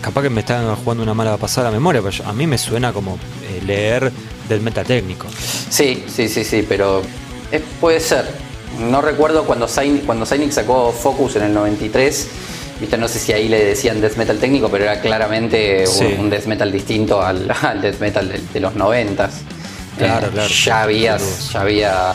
[0.00, 3.16] capaz que me están jugando una mala pasada memoria, pero a mí me suena como
[3.16, 4.10] eh, leer
[4.48, 5.26] del metal técnico.
[5.68, 7.02] Sí, sí, sí, sí, pero
[7.80, 8.26] puede ser.
[8.80, 12.28] No recuerdo cuando Cynic, cuando sacó Focus en el 93.
[12.80, 15.84] Viste, no sé si ahí le decían death metal técnico, pero era claramente
[16.18, 17.48] un, death metal distinto al,
[17.82, 19.28] death metal de, los 90
[19.98, 20.48] Claro, eh, claro.
[20.48, 22.14] Ya había, ya había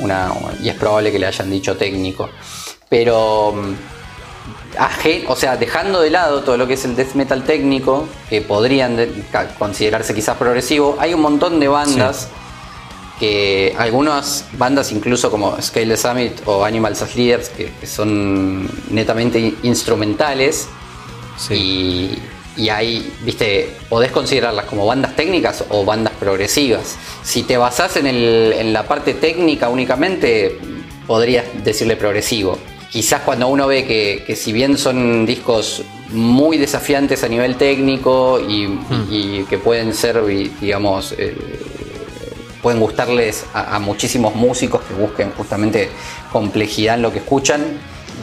[0.00, 0.32] una.
[0.62, 2.28] Y es probable que le hayan dicho técnico.
[2.88, 3.52] Pero.
[3.52, 3.74] Mm,
[5.26, 8.96] o sea, dejando de lado todo lo que es el death metal técnico, que podrían
[9.58, 12.28] considerarse quizás progresivo, hay un montón de bandas
[13.18, 20.68] que algunas bandas, incluso como Scale Summit o Animals as Leaders, que, son netamente instrumentales,
[21.50, 22.10] y,
[22.58, 26.96] y ahí, viste, podés considerarlas como bandas técnicas o bandas progresivas.
[27.22, 30.58] Si te basás en, el, en la parte técnica únicamente,
[31.06, 32.58] podrías decirle progresivo.
[32.90, 38.66] Quizás cuando uno ve que, si bien son discos muy desafiantes a nivel técnico y,
[38.66, 39.46] hmm.
[39.48, 40.22] que pueden ser,
[40.60, 41.14] digamos,
[42.62, 45.88] pueden gustarles a, muchísimos músicos que busquen justamente
[46.32, 47.62] complejidad en lo que escuchan.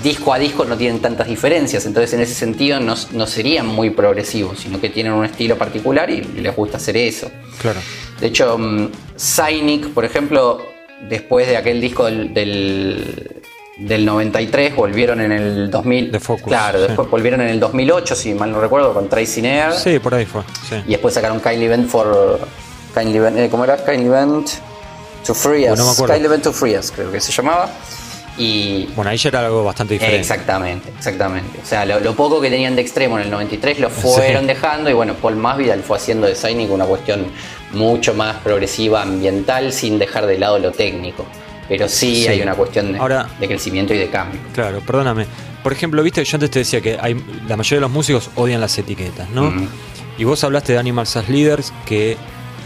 [0.06, 4.60] Disco a disco no tienen tantas diferencias, entonces en ese sentido no, serían muy progresivos,
[4.60, 7.32] sino que tienen un estilo particular y les gusta hacer eso.
[7.60, 7.80] Claro.
[8.20, 8.92] De hecho, um,
[9.96, 10.62] por ejemplo,
[11.10, 13.42] después de aquel disco del,
[13.80, 16.12] del 93 volvieron en el 2000.
[16.12, 16.50] De Focus.
[16.50, 19.74] Claro, después volvieron en el 2008, si mal no recuerdo, con Tracy Nair.
[19.74, 20.44] Sí, por ahí fue.
[20.86, 22.40] Y después sacaron Kylie Event for
[22.94, 23.84] Kindly Event, eh, ¿cómo era?
[23.84, 24.50] Kindly Event
[25.26, 25.80] to Free Us.
[25.80, 27.72] Bueno, Kindly Event to Free Us, creo que se llamaba.
[28.38, 30.20] Y, bueno, ahí ya era algo bastante diferente.
[30.20, 31.60] Exactamente, exactamente.
[31.64, 34.94] O sea, lo, poco que tenían de extremo en el 93 lo fueron dejando y
[34.94, 37.28] bueno, Paul Masvidal fue haciendo de Signing una cuestión
[37.72, 41.26] mucho más progresiva ambiental sin dejar de lado lo técnico.
[41.68, 43.00] Pero sí, hay una cuestión de,
[43.40, 44.40] de, crecimiento y de cambio.
[44.54, 45.26] Claro, perdóname.
[45.64, 47.16] Por ejemplo, viste, yo antes te decía que hay,
[47.48, 49.52] la mayoría de los músicos odian las etiquetas, ¿no?
[50.18, 52.18] Y vos hablaste de Animals as Leaders, que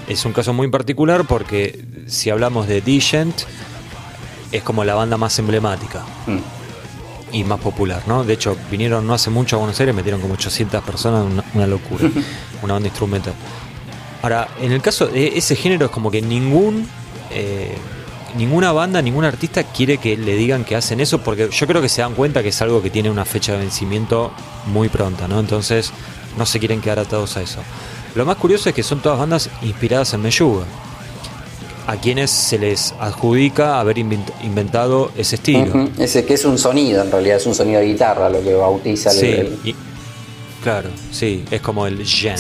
[0.10, 3.44] es un caso muy particular porque si hablamos de Digent,
[4.52, 7.36] es como la banda más emblemática mm.
[7.36, 8.24] y más popular, ¿no?
[8.24, 12.10] De hecho, vinieron no hace mucho a Buenos Aires, metieron como 800 personas, una, locura,
[12.62, 13.34] una banda instrumental.
[14.22, 16.88] Ahora, en el caso de ese género es como que ningún...
[17.32, 17.78] Eh,
[18.36, 21.90] ninguna banda, ningún artista quiere que le digan que hacen eso porque yo creo que
[21.90, 24.32] se dan cuenta que es algo que tiene una fecha de vencimiento
[24.68, 25.40] muy pronta, ¿no?
[25.40, 25.92] Entonces
[26.38, 27.60] no se quieren quedar atados a eso.
[28.16, 30.66] Lo más curioso es que son todas bandas inspiradas en Meyuga,
[31.90, 35.90] a quienes se les adjudica haber inventado ese estilo.
[35.98, 39.10] Ese que es un sonido, en realidad es un sonido de guitarra lo que bautiza
[39.12, 39.58] el.
[40.62, 42.40] claro, sí, es como el gent.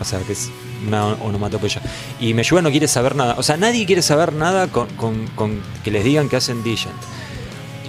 [0.00, 0.48] O sea, que es
[0.86, 1.82] una onomatopeya.
[2.20, 3.34] Y Meyuga no quiere saber nada.
[3.36, 4.86] O sea, nadie quiere saber nada con,
[5.82, 6.94] que les digan que hacen Digent.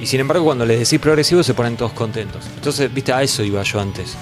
[0.01, 2.45] Y sin embargo, cuando les decís progresivo, se ponen todos contentos.
[2.55, 4.15] Entonces, viste, a eso iba yo antes.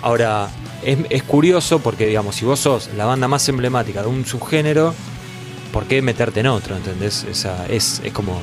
[0.00, 0.48] Ahora,
[0.82, 4.94] es, curioso porque, digamos, si vos sos la banda más emblemática de un subgénero,
[5.72, 6.76] ¿por qué meterte en otro?
[6.76, 7.24] ¿Entendés?
[7.30, 8.40] Esa, es, es como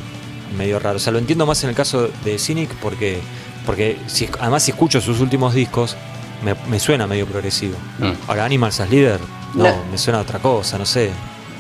[0.57, 0.97] medio raro.
[0.97, 3.19] O sea, lo entiendo más en el caso de Cynic porque,
[3.65, 5.95] porque si, además si escucho sus últimos discos,
[6.67, 7.75] me, suena medio progresivo.
[7.99, 8.11] Mm.
[8.27, 9.19] Ahora, Animals as Leader,
[9.55, 11.11] no, me suena a otra cosa, no sé.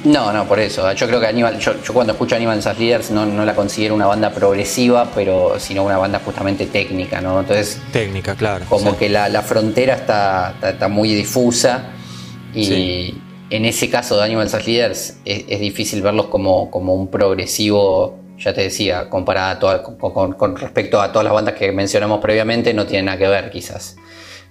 [0.03, 0.91] No, no, por eso.
[0.93, 4.05] Yo creo que Animal, yo, cuando escucho Animal as Leaders no, no, la considero una
[4.05, 7.39] banda progresiva, pero sino una banda justamente técnica, ¿no?
[7.39, 7.81] Entonces.
[7.91, 8.65] Técnica, claro.
[8.69, 11.91] Como que la, frontera está, está, muy difusa.
[12.53, 13.15] Y
[13.49, 18.19] en ese caso de Animal as Leaders es, difícil verlos como, como un progresivo.
[18.37, 23.03] Ya te decía, comparada con, respecto a todas las bandas que mencionamos previamente, no tiene
[23.03, 23.95] nada que ver, quizás.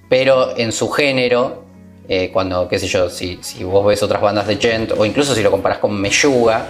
[0.08, 1.64] Pero en su género,
[2.08, 5.34] eh, cuando, qué sé yo, si, si, vos ves otras bandas de Gent, o incluso
[5.34, 6.66] si lo comparás con Meyuga,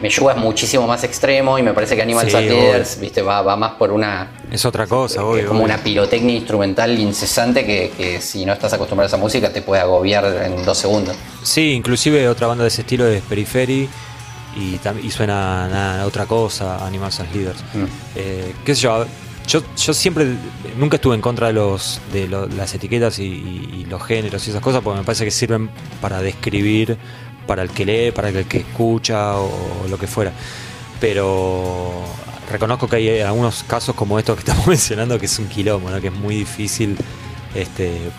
[0.00, 3.72] Meyuga es muchísimo más extremo y me parece que Animal sí, viste, va, va más
[3.72, 4.30] por una.
[4.50, 5.42] Es otra cosa, obvio.
[5.42, 9.52] Es como una pirotecnia instrumental incesante que, que, si no estás acostumbrado a esa música
[9.52, 11.16] te puede agobiar en dos segundos.
[11.42, 13.88] Sí, inclusive otra banda de ese estilo es Periphery
[14.56, 17.58] y, y suena a, otra cosa, Animal as Leaders.
[17.74, 17.84] Mm.
[18.16, 19.04] Eh, qué sé yo,
[19.48, 20.26] yo, yo siempre,
[20.76, 24.82] nunca estuve en contra de los de las etiquetas y, los géneros y esas cosas,
[24.82, 25.70] porque me parece que sirven
[26.02, 26.98] para describir,
[27.48, 29.50] para el que lee, para el que escucha o,
[29.88, 30.32] lo que fuera.
[31.00, 32.04] Pero
[32.50, 36.00] reconozco que hay algunos casos como estos que estamos mencionando que es un quilombo, ¿no?
[36.00, 36.96] que es muy difícil.
[37.54, 38.10] Este,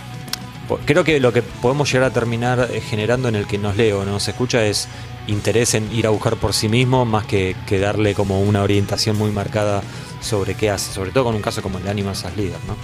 [0.85, 4.01] creo que lo que podemos llegar a terminar eh, generando en el que nos leo
[4.01, 4.87] o nos escucha es
[5.27, 9.15] interés en ir a buscar por sí mismo más que, que darle como una orientación
[9.15, 9.83] muy marcada
[10.21, 12.75] sobre qué hace, sobre todo con un caso como el de Animals as Leader, ¿no?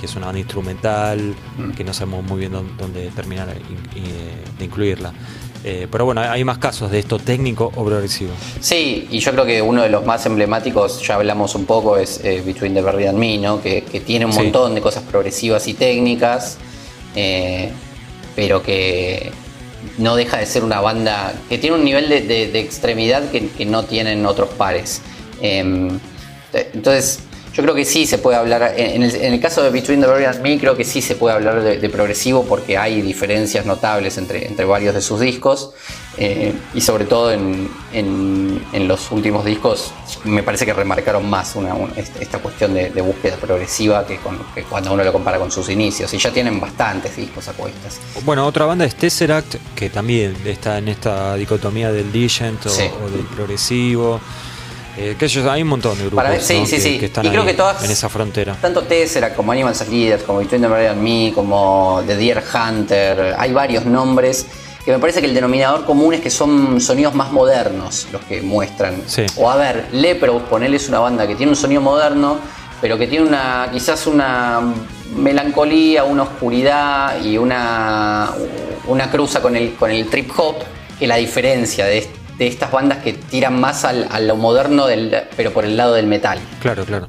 [0.00, 1.70] que es una banda instrumental, mm.
[1.70, 5.12] que no sabemos muy bien dónde, terminar de incluirla.
[5.64, 8.32] Eh, pero bueno, hay más casos de esto técnico o progresivo.
[8.60, 12.20] Sí, y yo creo que uno de los más emblemáticos, ya hablamos un poco, es
[12.24, 13.62] eh, Between the Berry and Me, ¿no?
[13.62, 16.58] que, tiene un montón de cosas progresivas y técnicas,
[17.14, 17.70] eh,
[18.34, 19.30] pero que
[19.98, 23.84] no deja de ser una banda que tiene un nivel de, extremidad que, que, no
[23.84, 25.00] tienen otros pares.
[25.40, 25.98] Em,
[26.52, 27.20] entonces,
[27.52, 30.40] yo creo que sí se puede hablar, en el, caso de Between the Berry and
[30.40, 34.64] Me, creo que sí se puede hablar de, progresivo porque hay diferencias notables entre, entre
[34.64, 35.72] varios de sus discos
[36.16, 39.92] eh, y sobre todo en, en, los últimos discos
[40.24, 44.18] me parece que remarcaron más una, esta cuestión de, búsqueda progresiva que,
[44.68, 48.00] cuando uno lo compara con sus inicios y ya tienen bastantes discos a cuestas.
[48.24, 53.26] Bueno, otra banda es Tesseract que también está en esta dicotomía del Digent o del
[53.34, 54.20] progresivo.
[54.96, 58.56] Eh, que hay un montón de grupos que, están en esa frontera.
[58.60, 63.34] Tanto Tessera como Animal as Leaders, como Between the and Me, como The Deer Hunter,
[63.38, 64.46] hay varios nombres
[64.84, 68.42] que me parece que el denominador común es que son sonidos más modernos los que
[68.42, 69.02] muestran.
[69.36, 72.38] O a ver, Lepros, ponele es una banda que tiene un sonido moderno,
[72.80, 74.60] pero que tiene una quizás una
[75.16, 78.30] melancolía, una oscuridad y una,
[78.88, 80.56] una cruza con el, con el trip hop,
[80.98, 84.86] que la diferencia de este de estas bandas que tiran más al, a lo moderno,
[84.86, 86.38] del, pero por el lado del metal.
[86.60, 87.08] Claro, claro.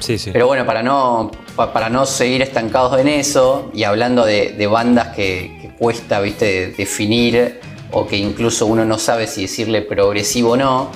[0.00, 0.30] Sí, sí.
[0.32, 5.72] Pero bueno, para no, para no seguir estancados en eso y hablando de, bandas que,
[5.78, 6.72] cuesta ¿viste?
[6.76, 10.90] definir o que incluso uno no sabe si decirle progresivo o no,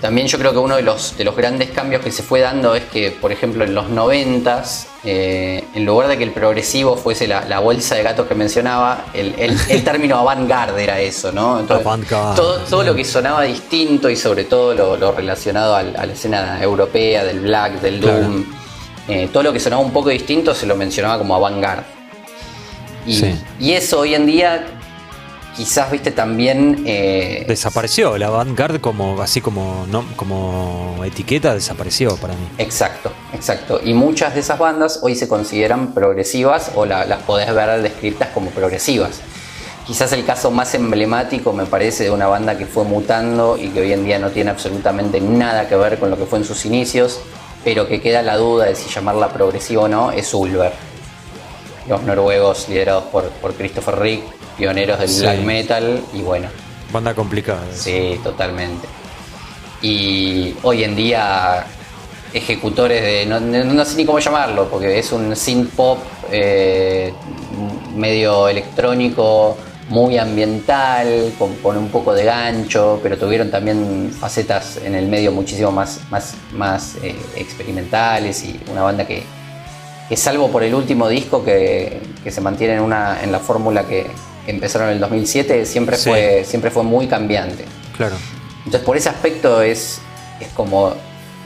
[0.00, 2.74] también yo creo que uno de los, de los grandes cambios que se fue dando
[2.74, 4.64] es que, por ejemplo, en los 90
[5.04, 9.82] eh, en lugar de que el progresivo fuese la, bolsa de gatos que mencionaba, el,
[9.84, 11.60] término avant-garde era eso, ¿no?
[11.62, 17.24] todo, todo, lo que sonaba distinto y sobre todo lo, relacionado a la escena europea,
[17.24, 18.44] del black, del doom,
[19.08, 21.84] eh, todo lo que sonaba un poco distinto se lo mencionaba como avant-garde.
[23.58, 24.81] y eso hoy en día
[25.56, 26.82] quizás, viste, también...
[26.86, 32.46] Eh, desapareció, la vanguard como, así como, no, como etiqueta desapareció para mí.
[32.58, 33.80] Exacto, exacto.
[33.82, 38.50] Y muchas de esas bandas hoy se consideran progresivas o las podés ver descritas como
[38.50, 39.20] progresivas.
[39.86, 43.80] Quizás el caso más emblemático me parece de una banda que fue mutando y que
[43.80, 46.64] hoy en día no tiene absolutamente nada que ver con lo que fue en sus
[46.64, 47.20] inicios,
[47.64, 50.91] pero que queda la duda de si llamarla progresiva o no, es Ulver.
[51.88, 54.22] Los noruegos liderados por, por Christopher Rick
[54.56, 56.48] pioneros del black metal y bueno.
[56.92, 57.62] Banda complicada.
[57.72, 58.86] Sí, totalmente.
[59.80, 61.66] Y hoy en día
[62.32, 65.98] ejecutores de, no, sé ni cómo llamarlo, porque es un synth pop
[66.30, 67.12] eh,
[67.94, 69.56] medio electrónico,
[69.88, 75.72] muy ambiental, con, un poco de gancho, pero tuvieron también facetas en el medio muchísimo
[75.72, 79.24] más, más, más eh, experimentales y una banda que,
[80.12, 83.84] que, salvo por el último disco que, que se mantiene en, una, en la fórmula
[83.84, 84.06] que,
[84.46, 87.64] empezaron en el 2007, siempre, fue, siempre fue muy cambiante.
[87.96, 88.16] Claro.
[88.58, 90.00] Entonces, por ese aspecto es,
[90.38, 90.92] es como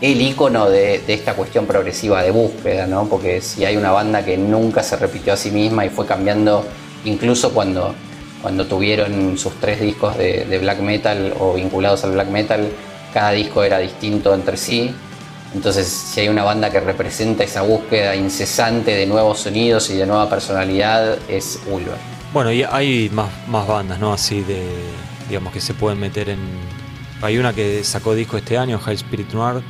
[0.00, 3.06] el icono de, esta cuestión progresiva de búsqueda, ¿no?
[3.06, 6.64] Porque si hay una banda que nunca se repitió a sí misma y fue cambiando,
[7.04, 7.94] incluso cuando,
[8.42, 12.68] cuando tuvieron sus tres discos de, de black metal o vinculados al black metal,
[13.12, 14.92] cada disco era distinto entre sí.
[15.57, 20.04] Entonces, si hay una banda que representa esa búsqueda incesante de nuevos sonidos y de
[20.04, 21.96] nueva personalidad, es Ulver.
[22.34, 24.12] Bueno, y hay más, más bandas, ¿no?
[24.12, 24.62] Así de,
[25.30, 26.40] digamos que se pueden meter en...
[27.22, 29.62] Hay una que sacó disco este año, High Spirit Noir,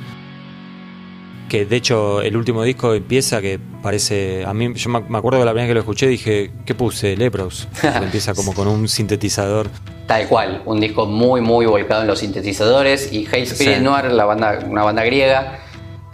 [1.48, 5.44] que de hecho el último disco empieza que parece a mí yo me acuerdo de
[5.44, 7.68] la primera vez que lo escuché dije qué puse Lepros
[8.02, 9.70] empieza como con un sintetizador
[10.08, 14.24] tal cual un disco muy muy volcado en los sintetizadores y Hate Spirit Noir la
[14.24, 15.60] banda una banda griega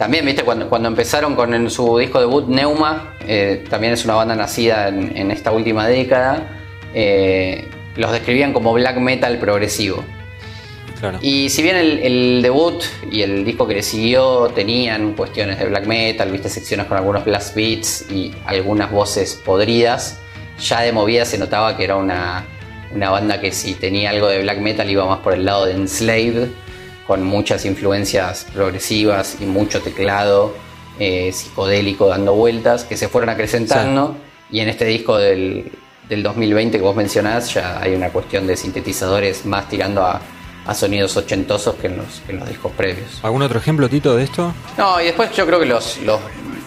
[0.03, 4.35] también viste cuando, cuando empezaron con su disco debut Neuma eh, también es una banda
[4.35, 6.59] nacida en, esta última década
[6.93, 10.03] eh, los describían como black metal progresivo.
[11.21, 15.85] Y si bien el, debut y el disco que le siguió tenían cuestiones de black
[15.85, 20.19] metal, viste secciones con algunos blast beats y algunas voces podridas,
[20.59, 22.45] ya de movida se notaba que era una,
[22.93, 26.49] banda que si tenía algo de black metal iba más por el lado de Enslaved,
[27.07, 30.53] con muchas influencias progresivas y mucho teclado
[30.99, 34.15] eh, psicodélico dando vueltas, que se fueron acrecentando.
[34.51, 35.71] Y en este disco del,
[36.07, 40.21] del 2020 que vos mencionás ya hay una cuestión de sintetizadores más tirando a
[40.65, 43.19] a sonidos ochentosos que en los, en los discos previos.
[43.23, 44.53] ¿Algún otro ejemplo, Tito, de esto?
[44.77, 46.19] No, y después yo creo que los, los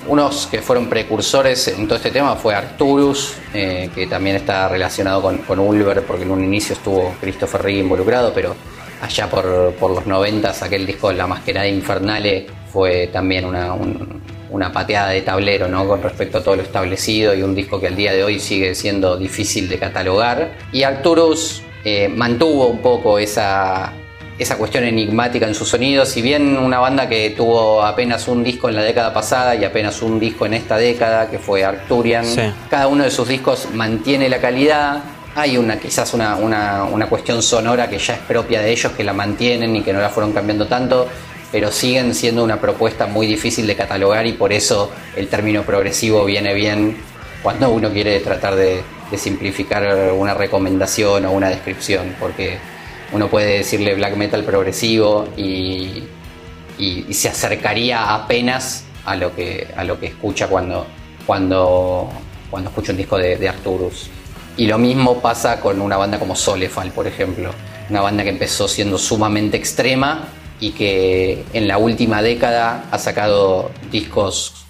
[0.07, 5.22] unos que fueron precursores en todo este tema fue Arturus, eh, que también está relacionado
[5.22, 8.55] con, con, Ulver, porque en un inicio estuvo Christopher Rigg involucrado, pero
[9.01, 13.74] allá por, por los noventas aquel disco La Masquerada Infernale fue también una,
[14.51, 15.86] una pateada de tablero ¿no?
[15.86, 18.74] con respecto a todo lo establecido y un disco que al día de hoy sigue
[18.74, 20.53] siendo difícil de catalogar.
[20.72, 23.92] Y Arturus eh, mantuvo un poco esa,
[24.38, 26.05] esa cuestión enigmática en su sonido.
[26.05, 30.03] Si bien una banda que tuvo apenas un disco en la década pasada y apenas
[30.03, 32.24] un disco en esta década, que fue Arcturian,
[32.68, 35.03] cada uno de sus discos mantiene la calidad.
[35.37, 39.12] Hay una, quizás una, una, cuestión sonora que ya es propia de ellos, que la
[39.12, 41.07] mantienen y que no la fueron cambiando tanto,
[41.53, 46.24] pero siguen siendo una propuesta muy difícil de catalogar y por eso el término progresivo
[46.24, 46.97] viene bien
[47.43, 52.59] cuando uno quiere tratar de, de simplificar una recomendación o una descripción, porque
[53.12, 56.05] uno puede decirle black metal progresivo y,
[56.78, 60.87] y, se acercaría apenas a lo que, a lo que escucha cuando,
[61.26, 62.11] cuando,
[62.51, 64.11] cuando escucha un disco de, Arturus.
[64.57, 67.50] Y lo mismo pasa con una banda como Solefal, por ejemplo.
[67.90, 70.28] Una banda que empezó siendo sumamente extrema
[70.61, 74.66] y que en la última década ha sacado discos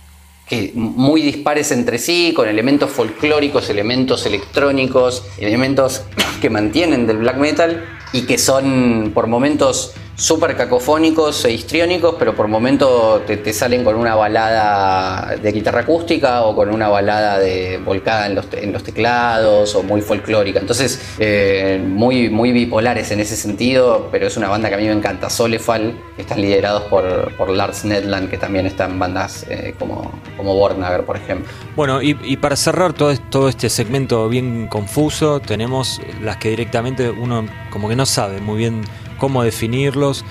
[0.49, 6.03] que muy dispares entre sí, con elementos folclóricos, elementos electrónicos, elementos
[6.41, 12.35] que mantienen del black metal y que son por momentos súper cacofónicos e histriónicos, pero
[12.35, 17.79] por momentos te, salen con una balada de guitarra acústica o con una balada de
[17.85, 20.59] volcada en los, en los teclados o muy folclórica.
[20.59, 24.85] Entonces, eh, muy, muy bipolares en ese sentido, pero es una banda que a mí
[24.85, 29.45] me encanta, Solefal, que están liderados por, por Lars Nedland, que también están en bandas
[29.51, 31.53] eh, como, como Bornager, por ejemplo.
[31.77, 37.11] Bueno, y, y para cerrar todo, todo este segmento bien confuso, tenemos las que directamente
[37.11, 38.83] uno como que no sabe muy bien
[39.19, 40.25] cómo definirlos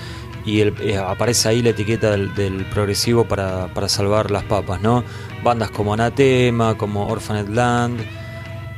[0.46, 5.02] y eh, aparece ahí la etiqueta del, progresivo para, salvar las papas, ¿no?
[5.42, 8.00] Bandas como Anatema, como Orphaned Land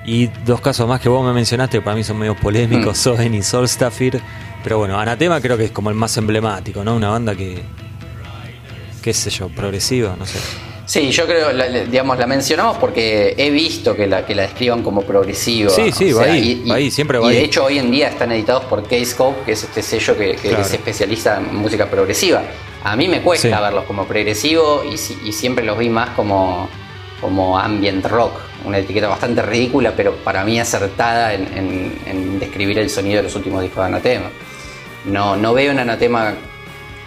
[0.06, 3.00] y dos casos más que vos me mencionaste que para mí son medio polémicos, mm.
[3.00, 4.20] Soen y Solstafir,
[4.64, 6.96] pero bueno, Anatema creo que es como el más emblemático, ¿no?
[6.96, 7.62] Una banda que,
[9.02, 10.38] qué sé yo, progresiva, no sé.
[10.88, 11.50] Sí, yo creo,
[11.86, 15.68] digamos, la mencionamos porque he visto que la, que la describan como progresiva.
[15.68, 18.88] Sí, sí, va, ahí, siempre va y de hecho hoy en día están editados por
[18.88, 22.42] K-Scope, que es este sello que, que es especialista en música progresiva.
[22.84, 26.70] A mí me cuesta verlos como progresivo y, siempre los vi más como,
[27.20, 33.18] como ambient rock, una etiqueta bastante ridícula, pero para mí acertada en, describir el sonido
[33.18, 34.30] de los últimos discos de Anatema.
[35.04, 36.34] No, no veo en Anatema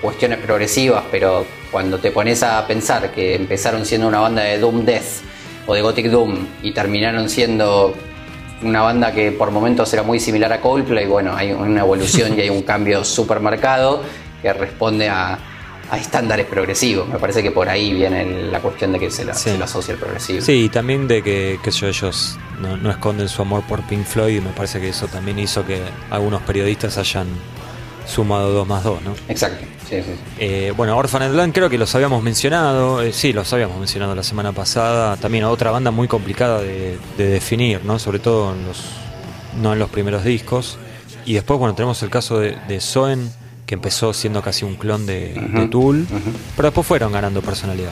[0.02, 4.84] cuestiones progresivas, pero cuando te pones a pensar que empezaron siendo una banda de Doom
[4.84, 5.22] Death
[5.68, 7.93] o de Gothic Doom y terminaron siendo
[8.64, 12.41] una banda que por momentos era muy similar a Coldplay, bueno, hay una evolución y
[12.41, 14.04] hay un cambio súper marcado
[14.41, 15.38] que responde a,
[15.91, 17.06] estándares progresivos.
[17.10, 19.99] Me parece que por ahí viene la cuestión de que se, la, lo asocia el
[19.99, 20.39] progresivo.
[20.39, 24.38] Sí, y también de que, que ellos no, no, esconden su amor por Pink Floyd
[24.38, 27.28] y me parece que eso también hizo que algunos periodistas hayan
[28.08, 29.14] sumado 2 más 2, ¿no?
[29.28, 29.66] Exacto.
[30.39, 34.23] Eh, bueno, Orphaned Land creo que los habíamos mencionado, eh, sí, los habíamos mencionado la
[34.23, 35.17] semana pasada.
[35.17, 37.99] También otra banda muy complicada de, definir, ¿no?
[37.99, 38.83] Sobre todo en los,
[39.61, 40.77] no en los primeros discos.
[41.25, 43.31] Y después, bueno, tenemos el caso de, de Soen,
[43.71, 46.05] que empezó siendo casi un clon de, Tool,
[46.57, 47.91] pero después fueron ganando personalidad.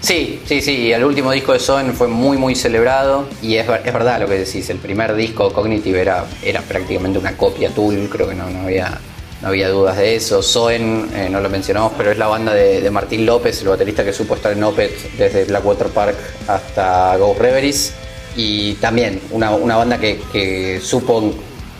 [0.00, 3.92] Sí, sí, sí, el último disco de Soen fue muy, muy celebrado y es, es,
[3.92, 8.28] verdad lo que decís, el primer disco Cognitive era, era prácticamente una copia Tool, creo
[8.28, 8.98] que no, no había
[9.42, 10.42] no había dudas de eso.
[10.42, 14.12] Soen, eh, no lo mencionamos, pero es la banda de, Martín López, el baterista que
[14.12, 16.16] supo estar en Opet desde Blackwater Park
[16.46, 17.94] hasta Ghost Reveries.
[18.36, 21.34] Y también una, banda que, supo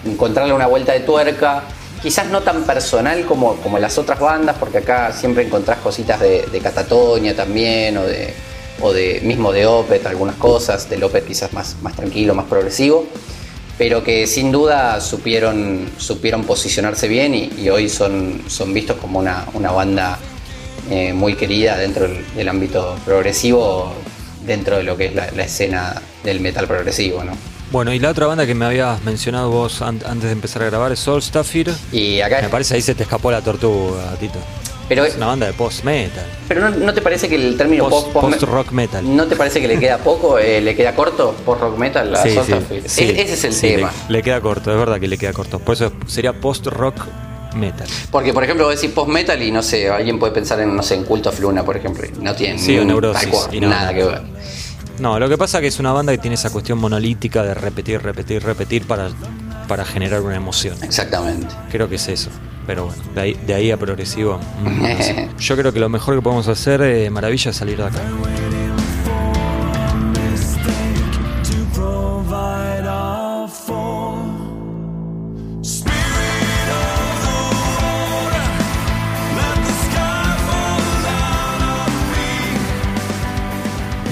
[0.04, 1.62] encontrarle una vuelta de tuerca,
[2.02, 6.44] quizás no tan personal como, como las otras bandas, porque acá siempre encontrás cositas de,
[6.50, 8.34] de Catatonia también, o de,
[8.80, 13.06] o de mismo de Opet, algunas cosas, del Opet quizás más, más tranquilo, más progresivo,
[13.78, 19.18] pero que sin duda supieron, supieron posicionarse bien y, y hoy son, son vistos como
[19.18, 20.18] una, una banda
[20.90, 23.92] eh, muy querida dentro del, del ámbito progresivo,
[24.46, 27.32] dentro de lo que es la, la escena del metal progresivo, ¿no?
[27.70, 30.66] Bueno, y la otra banda que me habías mencionado vos an- antes de empezar a
[30.66, 31.72] grabar es Soul Staffir.
[31.90, 34.38] Y acá Me parece ahí se te escapó la tortuga, Tito.
[34.88, 36.24] Pero, Es una banda de post-metal.
[36.48, 39.16] pero no, ¿no te parece que el término Post- post, post-rock metal.
[39.16, 40.38] ¿No te parece que le queda poco?
[40.38, 42.14] eh, ¿Le queda corto post rock metal?
[42.14, 43.92] a Sí, sí, sí, E- ese es el tema.
[44.08, 45.58] Le, le queda corto, es verdad que le queda corto.
[45.58, 46.96] Por eso sería post-rock
[47.56, 47.86] metal.
[48.10, 50.82] Porque, por ejemplo, vos decís post metal y no sé, alguien puede pensar en, no
[50.82, 52.06] sé, en Culto of Luna, por ejemplo.
[52.20, 54.22] No tiene Sí, un- Neurosis, y no, nada que ver.
[54.98, 57.54] No, lo que pasa es que es una banda que tiene esa cuestión monolítica de
[57.54, 59.08] repetir, repetir, repetir para,
[59.68, 60.76] para generar una emoción.
[60.82, 61.54] Exactamente.
[61.70, 62.30] Creo que es eso.
[62.66, 64.38] Pero bueno, de ahí, de ahí a progresivo.
[64.64, 65.36] mm.
[65.38, 68.00] Yo creo que lo mejor que podemos hacer, eh, Maravilla, es salir de acá.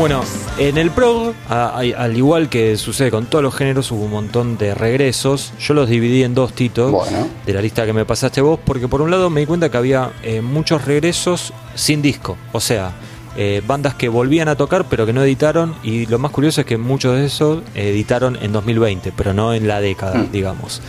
[0.00, 0.22] Bueno,
[0.60, 4.10] en el prog, a- a- al igual que sucede con todos los géneros, hubo un
[4.10, 5.52] montón de regresos.
[5.58, 7.26] Yo los dividí en dos titos Bueno.
[7.46, 9.78] de la lista que me pasaste vos, porque por un lado me di cuenta que
[9.78, 12.36] había eh, muchos regresos sin disco.
[12.52, 12.92] O sea,
[13.36, 15.74] eh, bandas que volvían a tocar pero que no editaron.
[15.82, 19.66] Y lo más curioso es que muchos de esos editaron en 2020, pero no en
[19.66, 20.30] la década, Mm.
[20.30, 20.82] digamos.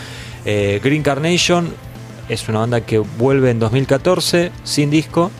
[0.43, 1.69] Eh, Green Carnation
[2.27, 5.31] es una banda que vuelve en 2014 sin disco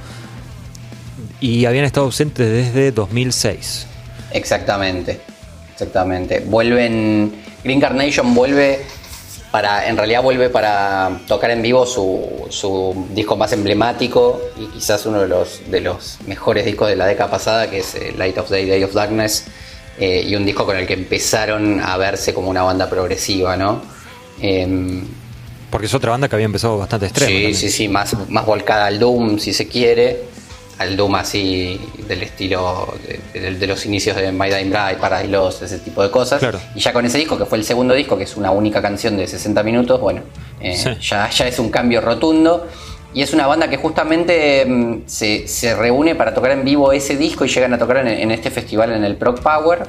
[1.41, 3.87] y habían estado ausentes desde 2006.
[4.33, 5.19] Exactamente.
[5.73, 6.39] Exactamente.
[6.45, 7.33] Vuelven.
[7.63, 8.81] Green Carnation vuelve
[9.51, 9.87] para.
[9.87, 15.21] En realidad vuelve para tocar en vivo su, su disco más emblemático y quizás uno
[15.21, 18.49] de los, de los mejores discos de la década pasada, que es eh, Light of
[18.49, 19.45] Day, Day of Darkness.
[19.99, 23.81] eh, y un disco con el que empezaron a verse como una banda progresiva, ¿no?
[24.41, 25.03] Em,
[25.69, 27.29] Porque es otra banda que había empezado bastante extremo.
[27.29, 27.55] Sí, también.
[27.55, 30.23] sí, sí, más, más volcada al Doom, si se quiere.
[30.81, 32.93] Al Doom así del estilo
[33.33, 36.39] de, de- de los inicios de My Dying Bride, Paradise ese tipo de cosas.
[36.39, 36.59] Claro.
[36.75, 39.15] Y ya con ese disco, que fue el segundo disco, que es una única canción
[39.17, 40.21] de 60 minutos, bueno,
[40.59, 40.89] eh, Sí.
[41.01, 42.67] ya, ya es un cambio rotundo.
[43.13, 47.17] Y es una banda que justamente mm, se, se reúne para tocar en vivo ese
[47.17, 49.79] disco y llegan a tocar en, en este festival en el Prog Power.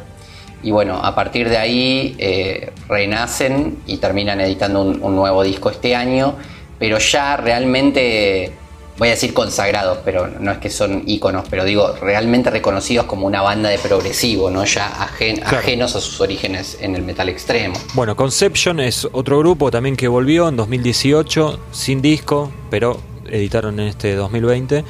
[0.65, 5.71] Y bueno, a partir de ahí eh, renacen y terminan editando un, un nuevo disco
[5.71, 6.35] este año,
[6.81, 8.53] pero ya realmente,
[8.99, 13.27] voy a decir consagrados, pero no es que son íconos, pero digo, realmente reconocidos como
[13.27, 14.65] una banda de progresivo, ¿no?
[14.65, 15.59] Ya ajen- Claro.
[15.59, 17.75] ajenos a sus orígenes en el metal extremo.
[17.95, 23.89] Bueno, Conception es otro grupo también que volvió en 2018 sin disco, pero editaron en
[23.89, 24.85] este 2020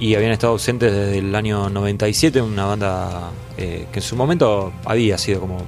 [0.00, 4.72] y habían estado ausentes desde el año 97, una banda eh, que en su momento
[4.84, 5.58] había sido como,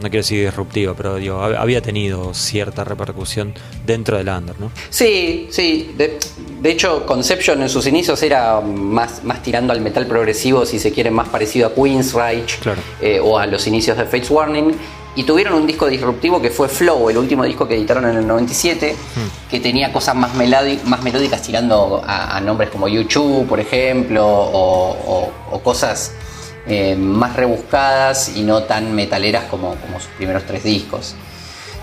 [0.00, 3.54] no quiero decir disruptiva, pero digo, hab- había tenido cierta repercusión
[3.86, 4.70] dentro del under, ¿no?
[4.90, 5.94] Sí, sí.
[5.96, 6.18] De,
[6.60, 10.90] de hecho, Conception en sus inicios era más, más tirando al metal progresivo, si se
[10.92, 12.80] quiere, más parecido a Queensryche Claro.
[13.00, 14.74] eh, o a los inicios de Fates Warning.
[15.16, 18.26] Y tuvieron un disco disruptivo que fue Flow, el último disco que editaron en el
[18.28, 18.94] 97,
[19.50, 24.90] que tenía cosas más, más melódicas tirando a, a nombres como YouTube, por ejemplo, o,
[24.92, 26.12] o- o cosas
[26.66, 31.14] eh, más rebuscadas y no tan metaleras como, como sus primeros tres discos.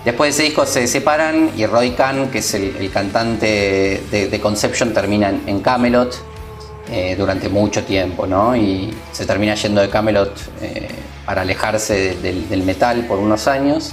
[0.06, 4.28] Después de ese disco se separan y Roy Khan, que es el, el cantante de,
[4.30, 6.18] de Conception, termina en, en Camelot
[6.90, 8.56] eh, durante mucho tiempo, ¿no?
[8.56, 10.88] Y se termina yendo de Camelot eh,
[11.26, 13.92] para alejarse de- del, del metal por unos años.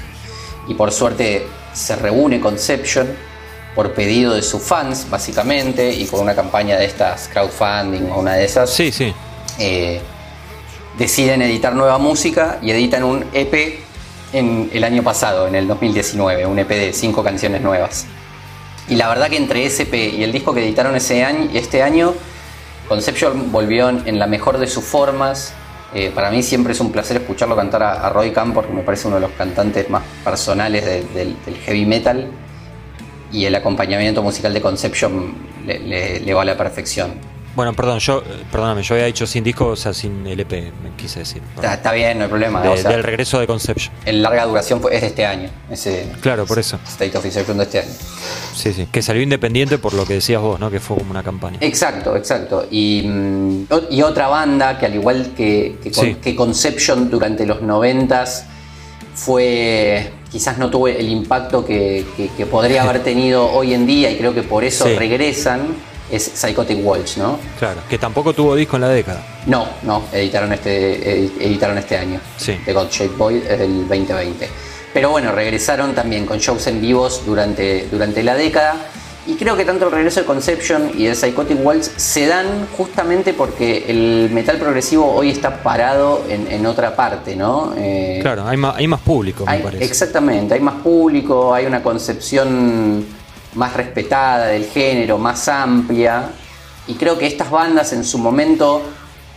[0.69, 3.09] Y por suerte se reúne Conception
[3.75, 8.35] por pedido de sus fans, básicamente, y con una campaña de estas crowdfunding o una
[8.35, 9.13] de esas Sí, sí.
[9.59, 10.01] eh,
[10.99, 13.81] deciden editar nueva música y editan un EP
[14.33, 18.07] en el año pasado, en el 2019, un EP de cinco canciones nuevas.
[18.89, 21.83] Y la verdad que entre ese EP y el disco que editaron ese año, este
[21.83, 22.15] año,
[22.89, 25.55] Conception volvió en, la mejor de sus formas.
[25.95, 29.07] Eh, para mí siempre es un placer escucharlo cantar a, Roy Khan porque me parece
[29.07, 32.27] uno de los cantantes más personales de- del- heavy metal
[33.33, 35.35] y el acompañamiento musical de Conception
[35.67, 37.34] le va a la perfección.
[37.57, 41.21] Bueno, perdón, yo, perdóname, yo había dicho sin disco, o sea, sin LP, me quise
[41.21, 41.41] decir.
[41.55, 42.61] Está, está bien, no hay problema.
[42.63, 43.95] De- o sea, del regreso de Conception.
[44.05, 45.49] en larga duración fue, es de este año.
[45.71, 46.81] Ese Claro, por eso.
[46.85, 47.91] State of Deception de este año.
[48.55, 48.89] Sí, sí.
[48.91, 50.69] Que salió independiente por lo que decías vos, ¿no?
[50.71, 51.59] Que fue como una campaña.
[51.61, 52.67] Exacto, exacto.
[52.71, 56.15] Y, mm, y otra banda que al igual que, que, con- Sí.
[56.17, 58.47] que Conception durante los noventas
[59.15, 64.11] fue quizás no tuvo el impacto que, que- que podría haber tenido hoy en día
[64.11, 64.95] y creo que por eso Sí.
[64.97, 65.61] regresan,
[66.11, 67.39] es Psychotic Waltz, ¿no?
[67.59, 69.23] Claro, que tampoco tuvo disco en la década.
[69.47, 72.21] No, no, editaron este, edi- editaron este año.
[72.37, 72.57] Sí.
[72.65, 74.49] The God Shaped Boy del 2020.
[74.93, 78.77] Pero bueno, regresaron también con shows en vivos durante, durante la década.
[79.27, 83.33] Y creo que tanto el regreso de Conception y de Psychotic Waltz se dan justamente
[83.33, 87.73] porque el metal progresivo hoy está parado en, en otra parte, ¿no?
[87.77, 89.83] Eh, Claro, hay más, hay más público, me hay- parece.
[89.85, 93.07] exactamente, hay más público, hay una concepción
[93.55, 96.31] más respetada del género, más amplia.
[96.87, 98.83] Y creo que estas bandas en su momento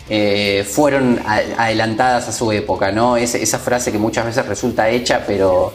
[0.10, 3.18] eh, fueron adelantadas a su época, ¿no?
[3.18, 5.74] Es- esa frase que muchas veces resulta hecha, pero,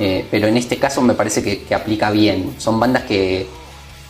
[0.00, 2.54] eh, pero en este caso me parece que, que aplica bien.
[2.58, 3.46] Son bandas que,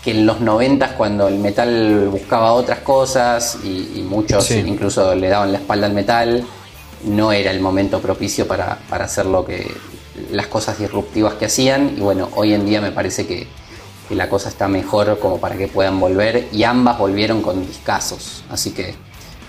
[0.05, 4.62] que en los 90 cuando el metal buscaba otras cosas y, y muchos Sí.
[4.64, 6.45] incluso le daban la espalda al metal,
[7.05, 9.66] no era el momento propicio para, para hacer lo que
[10.31, 13.47] las cosas disruptivas que hacían y bueno, hoy en día me parece que,
[14.09, 18.45] que la cosa está mejor como para que puedan volver y ambas volvieron con discazos,
[18.51, 18.95] así que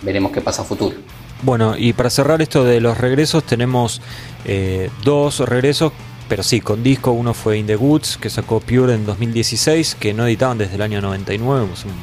[0.02, 0.96] veremos qué pasa a futuro.
[1.42, 4.02] Bueno, y para cerrar esto de los regresos, tenemos
[4.44, 5.94] eh, dos regresos,
[6.28, 7.12] pero sí, con disco.
[7.12, 10.82] Uno fue In the Woods, que sacó Pure en 2016, que no editaban desde el
[10.82, 11.94] año 99, pues un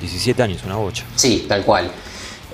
[0.00, 1.04] 17 años, una bocha.
[1.16, 1.90] Sí, tal cual.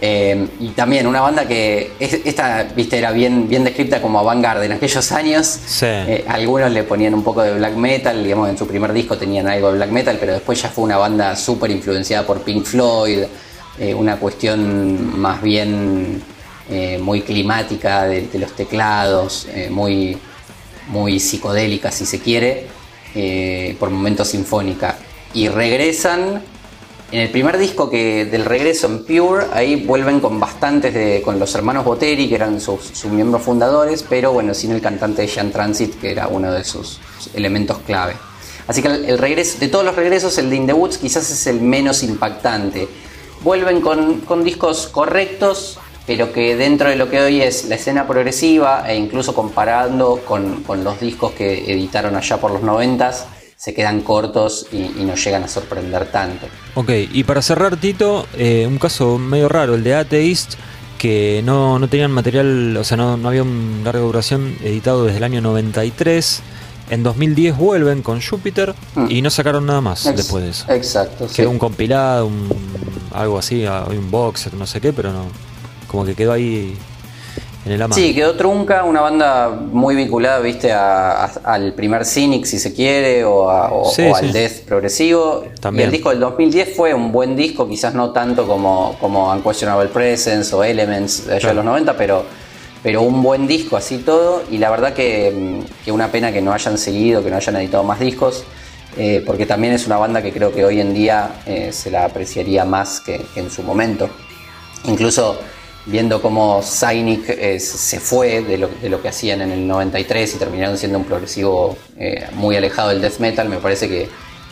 [0.06, 4.66] Eh, y también una banda que es- esta, viste, era bien, bien descrita como avant-garde
[4.66, 5.46] en aquellos años.
[5.66, 5.86] Sí.
[5.86, 9.48] Eh, algunos le ponían un poco de black metal, digamos, en su primer disco tenían
[9.48, 13.20] algo de black metal, pero después ya fue una banda súper influenciada por Pink Floyd,
[13.78, 16.22] eh, una cuestión más bien
[16.68, 20.18] eh, muy climática de, de los teclados, muy,
[20.88, 22.66] muy psicodélica si se quiere,
[23.78, 24.96] por momentos sinfónica.
[25.32, 26.42] Y regresan
[27.14, 31.38] en el primer disco que del regreso en Pure, ahí vuelven con bastantes de, con
[31.38, 35.52] los hermanos Boteri, que eran sus, miembros fundadores, pero bueno, sin el cantante de Jean
[35.52, 36.98] Transit, que era uno de sus
[37.32, 38.16] elementos clave.
[38.66, 41.30] Así que el, el regreso, de todos los regresos, el de In the Woods quizás
[41.30, 42.88] es el menos impactante.
[43.42, 48.08] Vuelven con, con discos correctos, pero que dentro de lo que hoy es la escena
[48.08, 53.28] progresiva, e incluso comparando con, con los discos que editaron allá por los noventas,
[53.64, 56.46] se quedan cortos y, y no llegan a sorprender tanto.
[56.74, 60.54] Ok, y para cerrar, Tito, eh, un caso medio raro, el de Atheist,
[60.98, 65.16] que no, no tenían material, o sea, no, no había un larga duración editado desde
[65.16, 66.42] el año 93.
[66.90, 69.06] En 2010 vuelven con Júpiter Mm.
[69.10, 70.70] y no sacaron nada más Ex- después de eso.
[70.70, 71.26] Exacto.
[71.28, 71.36] sí.
[71.36, 72.48] Quedó un compilado, un,
[73.14, 75.24] algo así, ah, un boxer, no sé qué, pero no.
[75.88, 76.76] Como que quedó ahí
[77.66, 77.94] en el ama.
[77.94, 82.72] Sí, quedó trunca, una banda muy vinculada, viste, a- a- al primer Cynic, si se
[82.74, 84.26] quiere, o, a- o- Sí, o sí.
[84.26, 85.44] al Death progresivo.
[85.60, 85.84] También.
[85.84, 89.88] Y el disco del 2010 fue un buen disco, quizás no tanto como, como Unquestionable
[89.90, 92.24] Presence o Elements de allá de los 90, pero,
[92.82, 94.42] pero un buen disco así todo.
[94.50, 97.82] Y la verdad que, que una pena que no hayan seguido, que no hayan editado
[97.84, 98.44] más discos.
[98.96, 102.04] eh, porque también es una banda que creo que hoy en día eh, se la
[102.04, 104.08] apreciaría más que, que en su momento.
[104.84, 105.36] Incluso
[105.86, 110.34] viendo cómo Cynic eh, se fue de lo, de lo que hacían en el 93
[110.34, 114.08] y terminaron siendo un progresivo eh, muy alejado del death metal, me parece que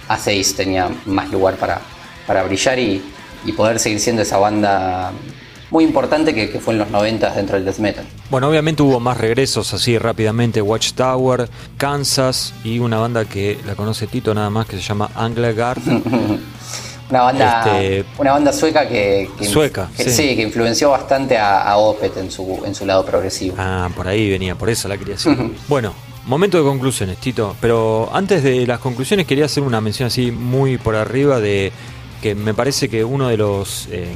[0.09, 1.81] A6 tenía más lugar para,
[2.27, 3.03] para brillar y,
[3.45, 5.13] y poder seguir siendo esa banda
[5.71, 8.05] muy importante que, que fue en los 90 dentro del death metal.
[8.31, 14.07] Bueno, obviamente hubo más regresos así rápidamente, Watchtower, Kansas y una banda que la conoce
[14.07, 15.81] Tito nada más que se llama Anglegard.
[17.13, 20.35] Una banda, Este- una banda sueca que, que- Sueca, que- sí.
[20.35, 23.55] que influenció bastante a, a Opeth en su, en su lado progresivo.
[23.59, 25.37] Ah, por ahí venía, por eso la quería decir.
[25.69, 25.93] Bueno,
[26.25, 27.55] momento de conclusiones, Tito.
[27.61, 31.71] Pero antes de las conclusiones quería hacer una mención así muy por arriba de
[32.23, 34.09] que me parece que uno de los eh,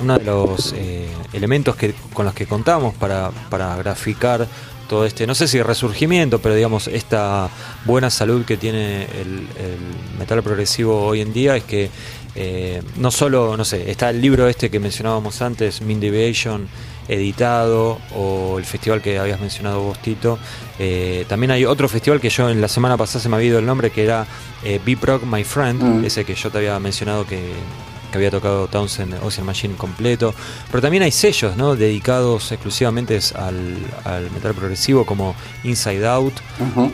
[0.00, 4.46] uno de los eh, elementos que, con los que contamos para, para graficar
[4.88, 7.48] todo este, no sé si resurgimiento, pero digamos esta
[7.86, 11.90] buena salud que tiene el, el metal progresivo hoy en día es que
[12.36, 16.68] eh, no solo, no sé, está el libro este que mencionábamos antes, Min Deviation,
[17.08, 20.38] editado, o el festival que habías mencionado vos, Tito.
[20.78, 23.58] Eh, también hay otro festival que yo en la semana pasada se me había ido
[23.58, 24.26] el nombre, que era
[24.64, 26.04] eh, Beep My Friend, Mm.
[26.04, 27.40] ese que yo te había mencionado que,
[28.10, 30.34] que había tocado Townsend Ocean Machine completo.
[30.70, 31.76] Pero también hay sellos, ¿no?
[31.76, 35.34] Dedicados exclusivamente al, al metal progresivo, como
[35.64, 36.34] Inside Out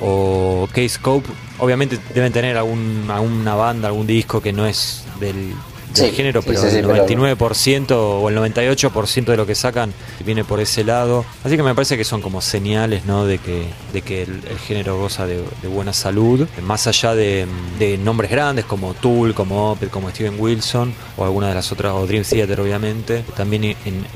[0.01, 1.29] o K-Scope.
[1.59, 5.55] Obviamente deben tener algún, alguna banda, algún disco que no es del, del
[5.95, 9.93] Sí, género, sí, pero sí, el pero- 99% o el 98% de lo que sacan
[10.25, 11.25] viene por ese lado.
[11.45, 13.27] Así que me parece que son como señales ¿no?
[13.27, 17.47] de que, de que el, el género goza de, de buena salud, más allá de,
[17.79, 21.93] de nombres grandes como Tool, como Opeth, como Steven Wilson o alguna de las otras,
[21.93, 24.07] o Dream Theater obviamente, también en, en,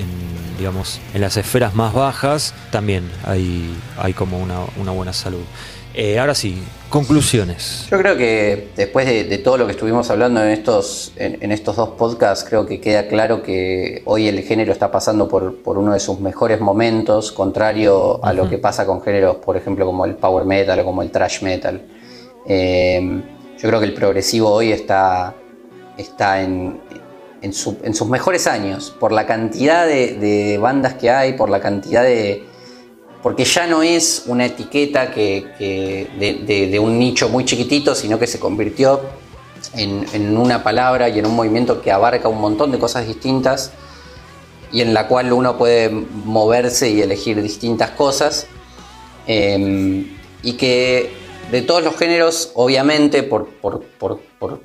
[0.58, 5.42] digamos, en las esferas más bajas también hay, hay como una, una buena salud.
[5.98, 7.86] Eh, ahora sí, conclusiones.
[7.90, 11.52] Yo creo que después de, de todo lo que estuvimos hablando en estos, en, en
[11.52, 15.78] estos dos podcasts, creo que queda claro que hoy el género está pasando por, por
[15.78, 20.04] uno de sus mejores momentos, contrario a lo que pasa con géneros, por ejemplo, como
[20.04, 21.80] el power metal o como el thrash metal.
[22.46, 23.22] Eh,
[23.58, 25.34] yo creo que el progresivo hoy está,
[25.96, 26.78] está en,
[27.40, 31.48] en, su- en sus mejores años, por la cantidad de, de bandas que hay, por
[31.48, 32.44] la cantidad de,
[33.22, 36.08] porque ya no es una etiqueta que,
[36.70, 39.00] de, un nicho muy chiquitito, sino que se convirtió
[39.74, 43.72] en, una palabra y en un movimiento que abarca un montón de cosas distintas
[44.72, 48.46] y en la cual uno puede moverse y elegir distintas cosas.
[49.26, 50.06] Eh,
[50.42, 51.12] y que
[51.50, 54.60] de todos los géneros, obviamente, por, por, por- por-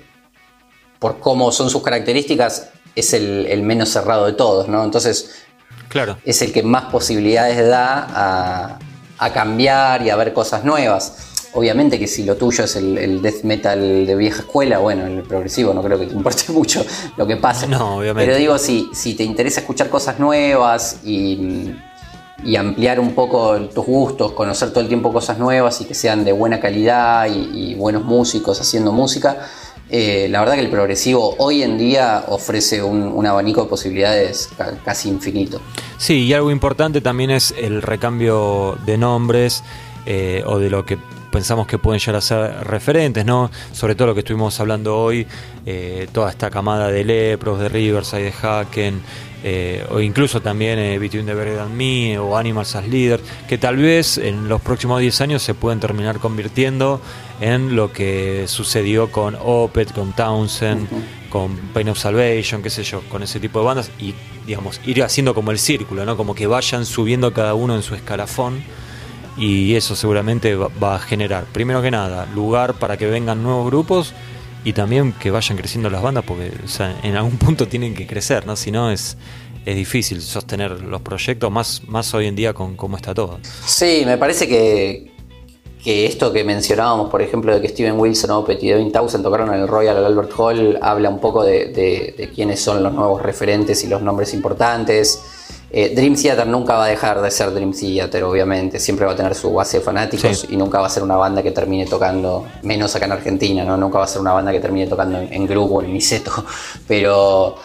[0.99, 4.83] por cómo son sus características, es el, el menos cerrado de todos, ¿no?
[4.83, 5.45] Entonces,
[5.91, 6.17] Claro.
[6.23, 8.79] es el que más posibilidades da a,
[9.17, 11.27] a cambiar y a ver cosas nuevas.
[11.53, 15.21] Obviamente que si lo tuyo es el, el death metal de vieja escuela, bueno, el
[15.23, 16.83] progresivo no creo que te importe mucho
[17.17, 17.67] lo que pasa.
[17.67, 18.25] No, obviamente.
[18.25, 21.73] Pero digo, si, si te interesa escuchar cosas nuevas y,
[22.43, 26.23] y ampliar un poco tus gustos, conocer todo el tiempo cosas nuevas y que sean
[26.23, 29.45] de buena calidad y, y buenos músicos haciendo música,
[29.91, 34.77] eh, la verdad que el progresivo hoy en día ofrece un, abanico de posibilidades ca-
[34.83, 35.59] casi infinito.
[35.97, 39.63] Sí, y algo importante también es el recambio de nombres
[40.05, 40.97] eh, o de lo que
[41.31, 43.49] pensamos que pueden llegar a ser referentes, ¿no?
[43.71, 45.25] Sobre todo lo que estuvimos hablando hoy,
[45.65, 49.01] eh, toda esta camada de Lepros, de Riverside, de Haken,
[49.43, 53.57] eh, o incluso también eh, Between the Buried and Me o Animals as Leader, que
[53.57, 57.01] tal vez en los próximos 10 años se pueden terminar convirtiendo
[57.39, 60.87] en lo que sucedió con Opeth, con Townsend,
[61.31, 64.13] con Pain of Salvation, qué sé yo, con ese tipo de bandas y
[64.45, 66.17] digamos ir haciendo como el círculo, ¿no?
[66.17, 68.63] Como que vayan subiendo cada uno en su escalafón
[69.37, 74.13] y eso seguramente va, a generar, primero que nada, lugar para que vengan nuevos grupos
[74.63, 78.45] y también que vayan creciendo las bandas porque o en algún punto tienen que crecer,
[78.45, 78.55] ¿no?
[78.55, 79.17] Si no es
[79.63, 83.39] es difícil sostener los proyectos más más hoy en día con cómo está todo.
[83.65, 85.11] Sí, me parece que,
[85.83, 89.53] que esto que mencionábamos, por ejemplo, de que Steven Wilson, Opeth y Devin Townsend tocaron
[89.53, 91.67] en el Royal Albert Hall, habla un poco de-
[92.17, 95.21] de quiénes son los nuevos referentes y los nombres importantes.
[95.73, 98.77] Eh, Dream Theater nunca va a dejar de ser Dream Theater, obviamente.
[98.79, 100.47] Siempre va a tener su base de fanáticos Sí.
[100.51, 103.77] y nunca va a ser una banda que termine tocando, menos acá en Argentina, ¿no?
[103.77, 106.31] Nunca va a ser una banda que termine tocando en, en grupo o en Niceto.
[106.87, 107.55] Pero,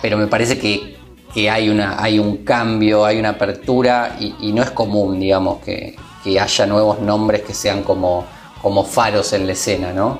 [0.00, 0.96] pero me parece que,
[1.34, 5.62] que hay, una, hay un cambio, hay una apertura y, y no es común, digamos,
[5.62, 8.24] que, que haya nuevos nombres que sean como,
[8.62, 10.18] como faros en la escena, ¿no?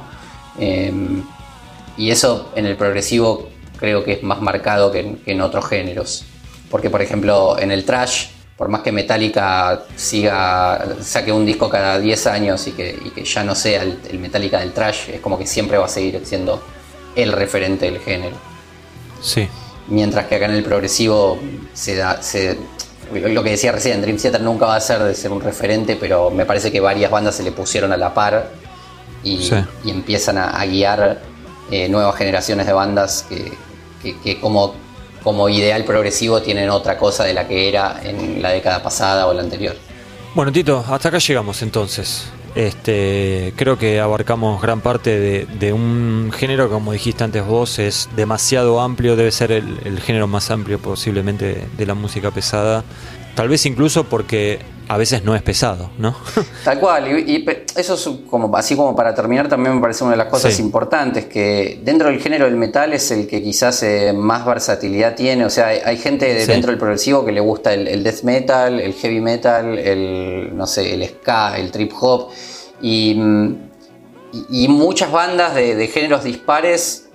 [0.59, 0.93] Eh,
[1.97, 3.49] y eso en el progresivo
[3.79, 6.25] creo que es más marcado que en, que en otros géneros.
[6.75, 12.01] Porque, por ejemplo, en el trash, por más que Metallica siga, saque un disco cada
[12.01, 15.20] 10 años y que, y que ya no sea el, el Metallica del trash, es
[15.20, 16.61] como que siempre va a seguir siendo
[17.14, 18.35] el referente del género.
[19.22, 19.49] Sí.
[19.87, 21.39] Mientras que acá en el progresivo
[21.75, 22.20] se da.
[22.20, 22.59] Se,
[23.12, 26.29] lo que decía recién, Dream Theater nunca va a ser de ser un referente, pero
[26.33, 28.51] me parece que varias bandas se le pusieron a la par
[29.22, 29.55] y, Sí.
[29.85, 31.20] y empiezan a, a guiar
[31.70, 33.53] eh, nuevas generaciones de bandas que,
[34.03, 34.75] que- que como,
[35.25, 39.33] como ideal progresivo tienen otra cosa de la que era en la década pasada o
[39.33, 39.75] la anterior.
[40.35, 42.27] Bueno, Tito, hasta acá llegamos entonces.
[42.55, 48.81] Este, creo que abarcamos gran parte de, un género, como dijiste antes vos, es demasiado
[48.81, 52.85] amplio, debe ser el género más amplio posiblemente de la música pesada.
[53.35, 56.14] Tal vez incluso porque a veces no es pesado, ¿no?
[56.64, 60.18] Tal cual, y, eso es como, así como para terminar también me parece una de
[60.18, 60.62] las cosas Sí.
[60.62, 65.45] importantes, que dentro del género del metal es el que quizás eh, más versatilidad tiene,
[65.47, 66.53] o sea, hay, hay gente de Sí.
[66.53, 70.66] dentro del progresivo que le gusta el, el death metal, el heavy metal, el, no
[70.66, 72.28] sé, el ska, el trip hop,
[72.82, 73.12] y,
[74.32, 77.09] y- y muchas bandas de, de géneros dispares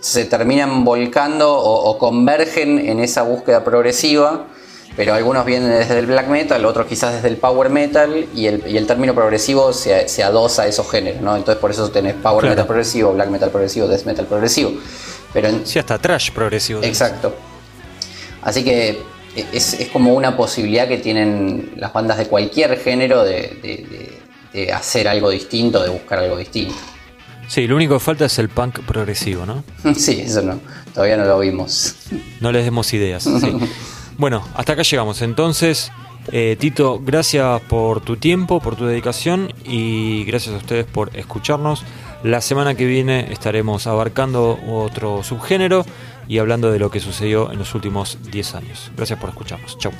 [0.00, 4.46] se terminan volcando o, o convergen en esa búsqueda progresiva,
[4.96, 8.62] pero algunos vienen desde el black metal, otros quizás desde el power metal, y el,
[8.66, 11.36] y el término progresivo se, se adosa a esos géneros, ¿no?
[11.36, 12.50] Entonces por eso tenés power Claro.
[12.54, 14.72] metal progresivo, black metal progresivo, death metal progresivo.
[15.32, 16.82] Pero en- sí, hasta trash progresivo.
[16.82, 17.34] Exacto.
[18.42, 18.98] Así que
[19.52, 23.32] es, es como una posibilidad que tienen las bandas de cualquier género de,
[23.62, 24.20] de- de-
[24.64, 26.74] de hacer algo distinto, de buscar algo distinto.
[27.46, 29.62] Sí, lo único que falta es el punk progresivo, ¿no?
[29.94, 30.60] Sí, eso no,
[30.92, 31.94] todavía no lo vimos.
[32.40, 33.22] No les demos ideas.
[33.22, 33.30] sí.
[34.20, 35.22] Bueno, hasta acá llegamos.
[35.22, 35.90] Entonces,
[36.30, 41.84] eh, Tito, gracias por tu tiempo, por tu dedicación y gracias a ustedes por escucharnos.
[42.22, 45.86] La semana que viene estaremos abarcando otro subgénero
[46.28, 48.92] y hablando de lo que sucedió en los últimos 10 años.
[48.94, 49.78] Gracias por escucharnos.
[49.78, 49.92] Chau.